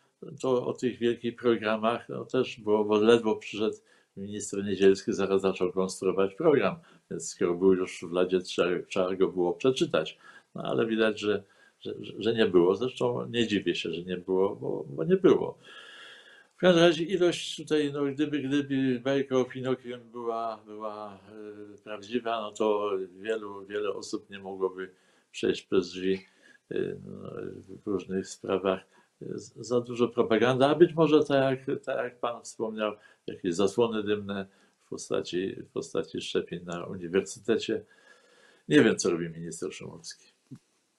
to 0.42 0.66
o 0.66 0.74
tych 0.74 0.98
wielkich 0.98 1.36
programach 1.36 2.10
no, 2.10 2.26
też 2.26 2.60
było, 2.60 2.86
bo 2.86 2.98
ledwo 2.98 3.36
przyszedł 3.36 3.78
minister 4.18 4.66
Niedzielski, 4.66 5.14
zaraz 5.14 5.42
zaczął 5.42 5.72
konstruować 5.72 6.36
program, 6.36 6.76
więc 7.12 7.30
skoro 7.30 7.54
był 7.54 7.74
już 7.74 8.06
w 8.10 8.12
Ladzie, 8.12 8.40
trzeba, 8.42 8.86
trzeba 8.88 9.16
go 9.16 9.28
było 9.28 9.54
przeczytać. 9.54 10.18
No 10.56 10.64
ale 10.64 10.86
widać, 10.86 11.20
że, 11.20 11.44
że, 11.84 11.94
że 12.18 12.34
nie 12.34 12.46
było. 12.46 12.76
Zresztą 12.76 13.26
nie 13.26 13.48
dziwię 13.48 13.76
się, 13.76 13.94
że 13.94 14.02
nie 14.02 14.18
było, 14.18 14.56
bo, 14.56 14.86
bo 14.90 15.04
nie 15.04 15.18
było. 15.18 15.58
W 16.56 16.58
każdym 16.58 16.84
razie 16.84 17.04
ilość 17.04 17.58
tutaj, 17.58 17.92
no 17.94 18.06
gdyby, 18.06 18.40
gdyby 18.40 19.00
bajka 19.00 19.38
o 19.38 19.46
Pinokiu 19.46 19.98
była, 20.12 20.64
była 20.66 21.20
e, 21.74 21.78
prawdziwa, 21.84 22.42
no 22.42 22.52
to 22.52 22.92
wielu, 23.22 23.66
wiele 23.66 23.94
osób 23.94 24.30
nie 24.30 24.40
mogłoby 24.40 24.90
przejść 25.32 25.62
przez 25.62 25.90
drzwi 25.90 26.26
e, 26.72 26.78
no, 27.06 27.30
w 27.86 27.88
różnych 27.88 28.28
sprawach. 28.28 28.80
Za 29.56 29.82
dużo 29.82 30.08
propagandy, 30.08 30.66
a 30.66 30.76
być 30.76 30.94
może 30.94 31.24
tak 31.24 31.68
jak, 31.68 31.82
tak 31.84 31.98
jak 31.98 32.20
Pan 32.20 32.44
wspomniał, 32.44 32.94
jakieś 33.28 33.56
zasłony 33.56 34.04
dymne 34.04 34.48
w 34.86 34.90
postaci, 34.90 35.56
w 35.56 35.70
postaci 35.70 36.22
szczepień 36.22 36.64
na 36.64 36.86
uniwersytecie. 36.86 37.86
Nie 38.70 38.84
wiem, 38.84 38.98
co 38.98 39.10
robi 39.10 39.30
minister 39.30 39.74
Szumowski. 39.74 40.33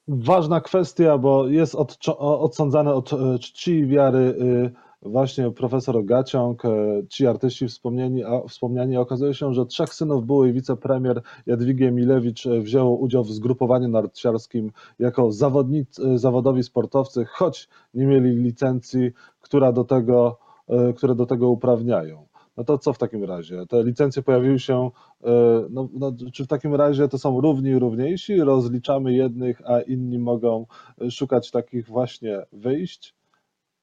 Ważna 0.09 0.61
kwestia, 0.61 1.19
bo 1.19 1.49
jest 1.49 1.75
odczo- 1.75 2.17
o- 2.19 2.41
odsądzany 2.41 2.95
od 2.95 3.13
e, 3.13 3.39
czci 3.39 3.73
i 3.73 3.87
wiary 3.87 4.19
y, 4.19 4.71
właśnie 5.03 5.51
profesor 5.51 6.05
Gaciąg, 6.05 6.65
e, 6.65 6.69
ci 7.09 7.27
artyści 7.27 7.69
wspomniani, 7.69 8.25
a, 8.25 8.41
wspomniani. 8.49 8.97
Okazuje 8.97 9.35
się, 9.35 9.55
że 9.55 9.67
trzech 9.67 9.95
synów 9.95 10.27
byłej 10.27 10.53
wicepremier 10.53 11.23
Jadwigi 11.47 11.85
Emilewicz 11.85 12.47
e, 12.47 12.61
wzięło 12.61 12.97
udział 12.97 13.25
w 13.25 13.33
zgrupowaniu 13.33 13.89
narciarskim 13.89 14.73
jako 14.99 15.33
zawodnicy, 15.33 16.19
zawodowi 16.19 16.63
sportowcy, 16.63 17.25
choć 17.25 17.69
nie 17.95 18.07
mieli 18.07 18.31
licencji, 18.31 19.11
która 19.41 19.73
do 19.73 19.85
tego, 19.85 20.39
e, 20.69 20.93
które 20.93 21.15
do 21.15 21.27
tego 21.27 21.49
uprawniają. 21.51 22.27
No 22.57 22.65
to 22.65 22.79
co 22.79 22.93
w 22.93 22.99
takim 22.99 23.25
razie? 23.25 23.67
Te 23.67 23.85
licencje 23.85 24.23
pojawiły 24.23 24.59
się, 24.59 24.91
e, 25.25 25.31
no, 25.71 25.89
no, 25.93 26.13
czy 26.33 26.45
w 26.45 26.47
takim 26.47 26.75
razie 26.75 27.09
to 27.09 27.19
są 27.19 27.41
równi 27.41 27.71
i 27.71 27.79
równiejsi? 27.79 28.41
Rozliczamy 28.41 29.13
jednych, 29.13 29.63
a 29.67 29.81
inni 29.81 30.19
mogą 30.19 30.67
szukać 31.11 31.51
takich 31.51 31.87
właśnie 31.87 32.47
wyjść 32.53 33.15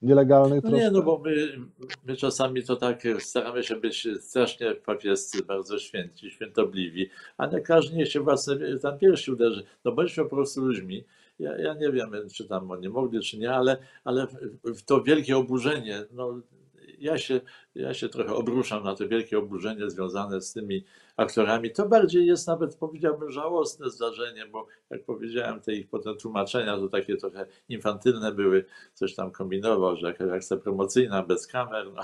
nielegalnych 0.01 0.63
No 0.63 0.69
troszkę? 0.69 0.85
nie, 0.85 0.91
no 0.91 1.01
bo 1.01 1.19
my, 1.25 1.57
my 2.05 2.15
czasami 2.15 2.63
to 2.63 2.75
tak 2.75 3.03
staramy 3.19 3.63
się 3.63 3.75
być 3.75 4.07
strasznie 4.19 4.75
papiescy, 4.75 5.43
bardzo 5.43 5.79
święci, 5.79 6.31
świętobliwi, 6.31 7.09
a 7.37 7.47
nie 7.47 7.61
każdy 7.61 7.97
niech 7.97 8.11
się 8.11 8.19
własne 8.19 8.77
tam 8.81 8.97
piersi 8.97 9.31
uderzy. 9.31 9.63
No 9.85 9.91
bądźmy 9.91 10.23
po 10.23 10.29
prostu 10.29 10.61
ludźmi. 10.61 11.03
Ja, 11.39 11.57
ja 11.57 11.73
nie 11.73 11.91
wiem, 11.91 12.11
czy 12.33 12.47
tam 12.47 12.71
oni 12.71 12.89
mogli, 12.89 13.19
czy 13.19 13.37
nie, 13.37 13.53
ale, 13.53 13.77
ale 14.03 14.27
to 14.85 15.01
wielkie 15.03 15.37
oburzenie, 15.37 16.03
no 16.11 16.39
ja 17.01 17.17
się, 17.17 17.41
ja 17.75 17.93
się 17.93 18.09
trochę 18.09 18.33
obruszam 18.33 18.83
na 18.83 18.95
to 18.95 19.07
wielkie 19.07 19.39
oburzenie 19.39 19.89
związane 19.89 20.41
z 20.41 20.53
tymi 20.53 20.83
aktorami. 21.17 21.71
To 21.71 21.89
bardziej 21.89 22.25
jest 22.25 22.47
nawet, 22.47 22.75
powiedziałbym, 22.75 23.31
żałosne 23.31 23.89
zdarzenie, 23.89 24.45
bo 24.45 24.67
jak 24.89 25.03
powiedziałem, 25.03 25.61
te 25.61 25.73
ich 25.73 25.89
potem 25.89 26.17
tłumaczenia 26.17 26.77
to 26.77 26.87
takie 26.87 27.17
trochę 27.17 27.45
infantylne 27.69 28.31
były, 28.31 28.65
coś 28.93 29.15
tam 29.15 29.31
kombinował, 29.31 29.97
że 29.97 30.07
jakaś 30.07 30.29
akcja 30.31 30.57
promocyjna 30.57 31.23
bez 31.23 31.47
kamer, 31.47 31.93
no, 31.93 32.01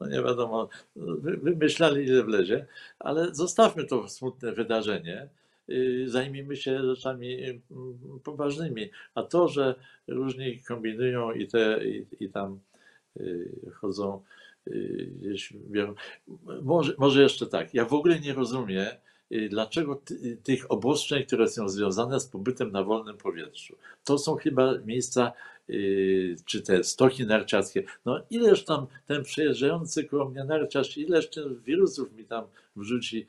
no 0.00 0.08
nie 0.08 0.22
wiadomo, 0.22 0.68
wy- 0.96 1.36
wymyślali 1.36 2.04
ile 2.04 2.24
wlezie, 2.24 2.66
ale 2.98 3.34
zostawmy 3.34 3.84
to 3.84 4.08
smutne 4.08 4.52
wydarzenie, 4.52 5.28
zajmijmy 6.06 6.56
się 6.56 6.82
rzeczami 6.82 7.44
mm, 7.44 7.60
poważnymi, 8.24 8.90
a 9.14 9.22
to, 9.22 9.48
że 9.48 9.74
różni 10.08 10.62
kombinują 10.62 11.32
i, 11.32 11.46
te, 11.46 11.84
i, 11.84 12.06
i 12.20 12.28
tam 12.28 12.60
chodzą 13.74 14.22
yy, 14.66 15.10
gdzieś 15.20 15.52
biorą. 15.52 15.94
Może, 16.62 16.94
może 16.98 17.22
jeszcze 17.22 17.46
tak, 17.46 17.74
ja 17.74 17.84
w 17.84 17.94
ogóle 17.94 18.20
nie 18.20 18.32
rozumiem, 18.32 18.86
yy, 19.30 19.48
dlaczego 19.48 19.94
ty, 19.94 20.36
tych 20.42 20.72
obostrzeń, 20.72 21.24
które 21.24 21.48
są 21.48 21.68
związane 21.68 22.20
z 22.20 22.26
pobytem 22.26 22.72
na 22.72 22.84
wolnym 22.84 23.16
powietrzu. 23.16 23.76
To 24.04 24.18
są 24.18 24.36
chyba 24.36 24.78
miejsca 24.78 25.32
czy 26.44 26.62
te 26.62 26.84
stoki 26.84 27.26
narciarskie. 27.26 27.82
No 28.04 28.20
ileż 28.30 28.64
tam 28.64 28.86
ten 29.06 29.22
przejeżdżający 29.22 30.04
koło 30.04 30.28
mnie 30.28 30.44
narciarz, 30.44 30.98
ileż 30.98 31.30
tych 31.30 31.62
wirusów 31.62 32.12
mi 32.16 32.24
tam 32.24 32.44
wrzuci. 32.76 33.26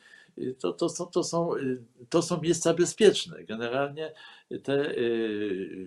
To, 0.60 0.74
to, 0.74 0.89
są, 0.89 1.06
to, 1.06 1.24
są, 1.24 1.56
yy, 1.58 1.84
to 2.10 2.22
są 2.22 2.41
miejsca 2.41 2.74
bezpieczne. 2.74 3.44
Generalnie 3.44 4.13
te 4.63 4.94
yy, 4.94 5.86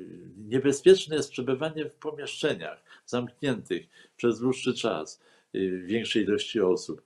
niebezpieczne 0.49 1.17
jest 1.17 1.31
przebywanie 1.31 1.85
w 1.85 1.95
pomieszczeniach 1.95 2.85
zamkniętych 3.07 3.87
przez 4.17 4.41
dłuższy 4.41 4.75
czas, 4.75 5.21
większej 5.85 6.23
ilości 6.25 6.61
osób, 6.61 7.03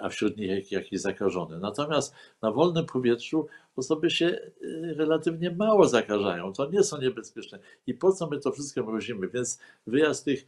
a 0.00 0.08
wśród 0.08 0.36
nich 0.36 0.50
jak- 0.50 0.72
jakieś 0.72 1.00
zakażone. 1.00 1.58
Natomiast 1.58 2.14
na 2.42 2.50
wolnym 2.52 2.86
powietrzu 2.86 3.46
osoby 3.76 4.10
się 4.10 4.26
y, 4.26 4.50
relatywnie 4.96 5.50
mało 5.50 5.88
zakażają. 5.88 6.52
To 6.52 6.70
nie 6.70 6.82
są 6.82 7.00
niebezpieczne. 7.00 7.58
I 7.86 7.94
po 7.94 8.12
co 8.12 8.26
my 8.26 8.40
to 8.40 8.52
wszystko 8.52 8.84
mrozimy? 8.84 9.28
Więc 9.28 9.58
wyjazd 9.86 10.24
tych 10.24 10.40
y, 10.42 10.46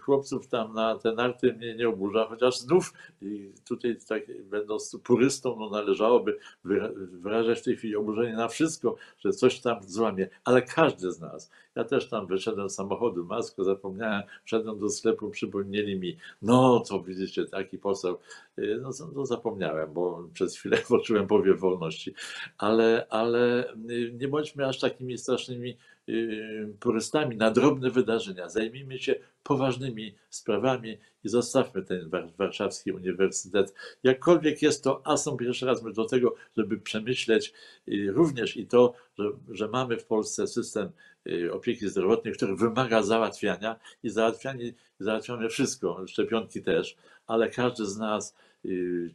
chłopców 0.00 0.48
tam 0.48 0.74
na 0.74 0.98
te 0.98 1.12
narty 1.12 1.52
mnie 1.52 1.74
nie 1.74 1.88
oburza, 1.88 2.26
chociaż 2.28 2.58
znów 2.58 2.92
y, 3.22 3.52
tutaj 3.68 3.96
tak 4.08 4.42
będąc 4.42 4.96
purystą, 5.04 5.56
no 5.58 5.70
należałoby 5.70 6.38
wyra- 6.64 6.92
wyrażać 6.94 7.60
w 7.60 7.64
tej 7.64 7.76
chwili 7.76 7.96
oburzenie 7.96 8.36
na 8.36 8.48
wszystko, 8.48 8.96
że 9.18 9.32
coś 9.32 9.60
tam 9.60 9.82
złamie. 9.82 10.28
Ale 10.44 10.62
każdy 10.62 11.12
z 11.12 11.20
nas. 11.20 11.50
Ja 11.74 11.84
też 11.84 12.08
tam 12.08 12.26
wyszedłem 12.26 12.70
z 12.70 12.74
samochodu, 12.74 13.24
maskę 13.24 13.64
zapomniałem, 13.64 14.22
wszedłem 14.44 14.78
do 14.78 14.90
sklepu, 14.90 15.30
przypomnieli 15.30 16.00
mi, 16.00 16.16
no 16.42 16.80
to 16.80 17.02
widzicie, 17.02 17.46
taki 17.46 17.78
poseł, 17.78 18.18
Y, 18.58 18.78
no 18.82 18.90
to 19.14 19.26
zapomniałem, 19.26 19.92
bo 19.92 20.28
przez 20.32 20.56
chwilę 20.56 20.78
poczułem 20.88 21.26
powiew 21.26 21.60
wolności 21.60 22.14
ale, 22.58 23.06
ale 23.10 23.72
y, 23.90 24.12
nie 24.20 24.28
bądźmy 24.28 24.66
aż 24.66 24.80
takimi 24.80 25.18
strasznymi 25.18 25.76
y, 26.08 26.74
purystami 26.80 27.36
na 27.36 27.50
drobne 27.50 27.90
wydarzenia. 27.90 28.48
Zajmijmy 28.48 28.98
się 28.98 29.14
poważnymi 29.46 30.14
sprawami 30.30 30.98
i 31.24 31.28
zostawmy 31.28 31.82
ten 31.82 32.08
war- 32.08 32.32
warszawski 32.38 32.92
uniwersytet. 32.92 33.74
Jakkolwiek 34.02 34.62
jest 34.62 34.84
to 34.84 35.06
asą, 35.06 35.36
jeszcze 35.40 35.66
raz 35.66 35.82
mówię, 35.82 35.94
do 35.94 36.04
tego, 36.04 36.34
żeby 36.56 36.78
przemyśleć 36.78 37.52
y, 37.88 38.12
również 38.12 38.56
i 38.56 38.66
to, 38.66 38.94
że, 39.18 39.30
że 39.48 39.68
mamy 39.68 39.96
w 39.96 40.04
Polsce 40.04 40.46
system 40.46 40.90
y, 41.26 41.52
opieki 41.52 41.88
zdrowotnej, 41.88 42.34
który 42.34 42.56
wymaga 42.56 43.02
załatwiania 43.02 43.76
i 44.02 44.10
załatwianie, 44.10 44.72
załatwiamy 45.00 45.48
wszystko, 45.48 46.06
szczepionki 46.06 46.62
też, 46.62 46.96
ale 47.26 47.50
każdy 47.50 47.86
z 47.86 47.96
nas 47.98 48.34
y, 48.64 49.10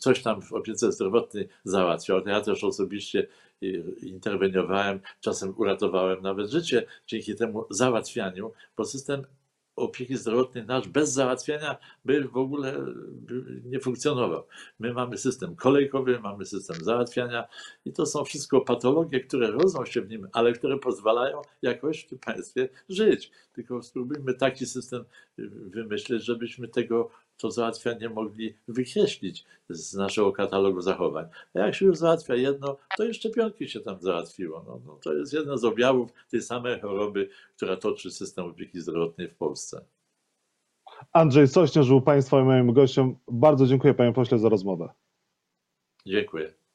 coś 0.00 0.22
tam 0.22 0.42
w 0.42 0.52
opiece 0.52 0.92
zdrowotnej 0.92 1.48
załatwiał. 1.64 2.26
Ja 2.26 2.40
też 2.40 2.64
osobiście 2.64 3.26
interweniowałem, 4.02 5.00
czasem 5.20 5.54
uratowałem 5.56 6.22
nawet 6.22 6.50
życie 6.50 6.86
dzięki 7.06 7.34
temu 7.34 7.64
załatwianiu, 7.70 8.52
bo 8.76 8.84
system 8.84 9.26
opieki 9.76 10.16
zdrowotnej 10.16 10.66
nasz 10.66 10.88
bez 10.88 11.12
załatwiania 11.12 11.76
by 12.04 12.28
w 12.28 12.36
ogóle 12.36 12.86
nie 13.64 13.80
funkcjonował. 13.80 14.46
My 14.78 14.92
mamy 14.92 15.18
system 15.18 15.56
kolejkowy, 15.56 16.20
mamy 16.20 16.46
system 16.46 16.76
załatwiania 16.76 17.44
i 17.84 17.92
to 17.92 18.06
są 18.06 18.24
wszystko 18.24 18.60
patologie, 18.60 19.20
które 19.20 19.50
rodzą 19.50 19.84
się 19.84 20.02
w 20.02 20.08
nim, 20.08 20.28
ale 20.32 20.52
które 20.52 20.78
pozwalają 20.78 21.42
jakoś 21.62 22.04
w 22.04 22.08
tym 22.08 22.18
państwie 22.18 22.68
żyć. 22.88 23.30
Tylko 23.52 23.82
spróbujmy 23.82 24.34
taki 24.34 24.66
system 24.66 25.04
wymyślić, 25.66 26.24
żebyśmy 26.24 26.68
tego 26.68 27.10
to 27.36 27.50
załatwianie 27.50 28.08
mogli 28.08 28.54
wykreślić 28.68 29.44
z 29.68 29.94
naszego 29.94 30.32
katalogu 30.32 30.80
zachowań. 30.80 31.26
A 31.54 31.58
jak 31.58 31.74
się 31.74 31.86
już 31.86 31.96
załatwia 31.96 32.34
jedno, 32.34 32.76
to 32.96 33.04
i 33.04 33.14
szczepionki 33.14 33.68
się 33.68 33.80
tam 33.80 34.00
załatwiło. 34.00 34.64
No, 34.66 34.80
no, 34.86 34.98
to 35.02 35.12
jest 35.12 35.32
jeden 35.32 35.58
z 35.58 35.64
objawów 35.64 36.10
tej 36.30 36.42
samej 36.42 36.80
choroby, 36.80 37.28
która 37.56 37.76
toczy 37.76 38.10
system 38.10 38.44
opieki 38.44 38.80
zdrowotnej 38.80 39.28
w 39.28 39.34
Polsce. 39.34 39.84
Andrzej 41.12 41.48
Sośnierz 41.48 41.88
był 41.88 42.00
Państwa 42.00 42.40
i 42.40 42.44
moim 42.44 42.72
gościem. 42.72 43.16
Bardzo 43.28 43.66
dziękuję 43.66 43.94
Panie 43.94 44.12
Pośle 44.12 44.38
za 44.38 44.48
rozmowę. 44.48 44.88
Dziękuję. 46.06 46.65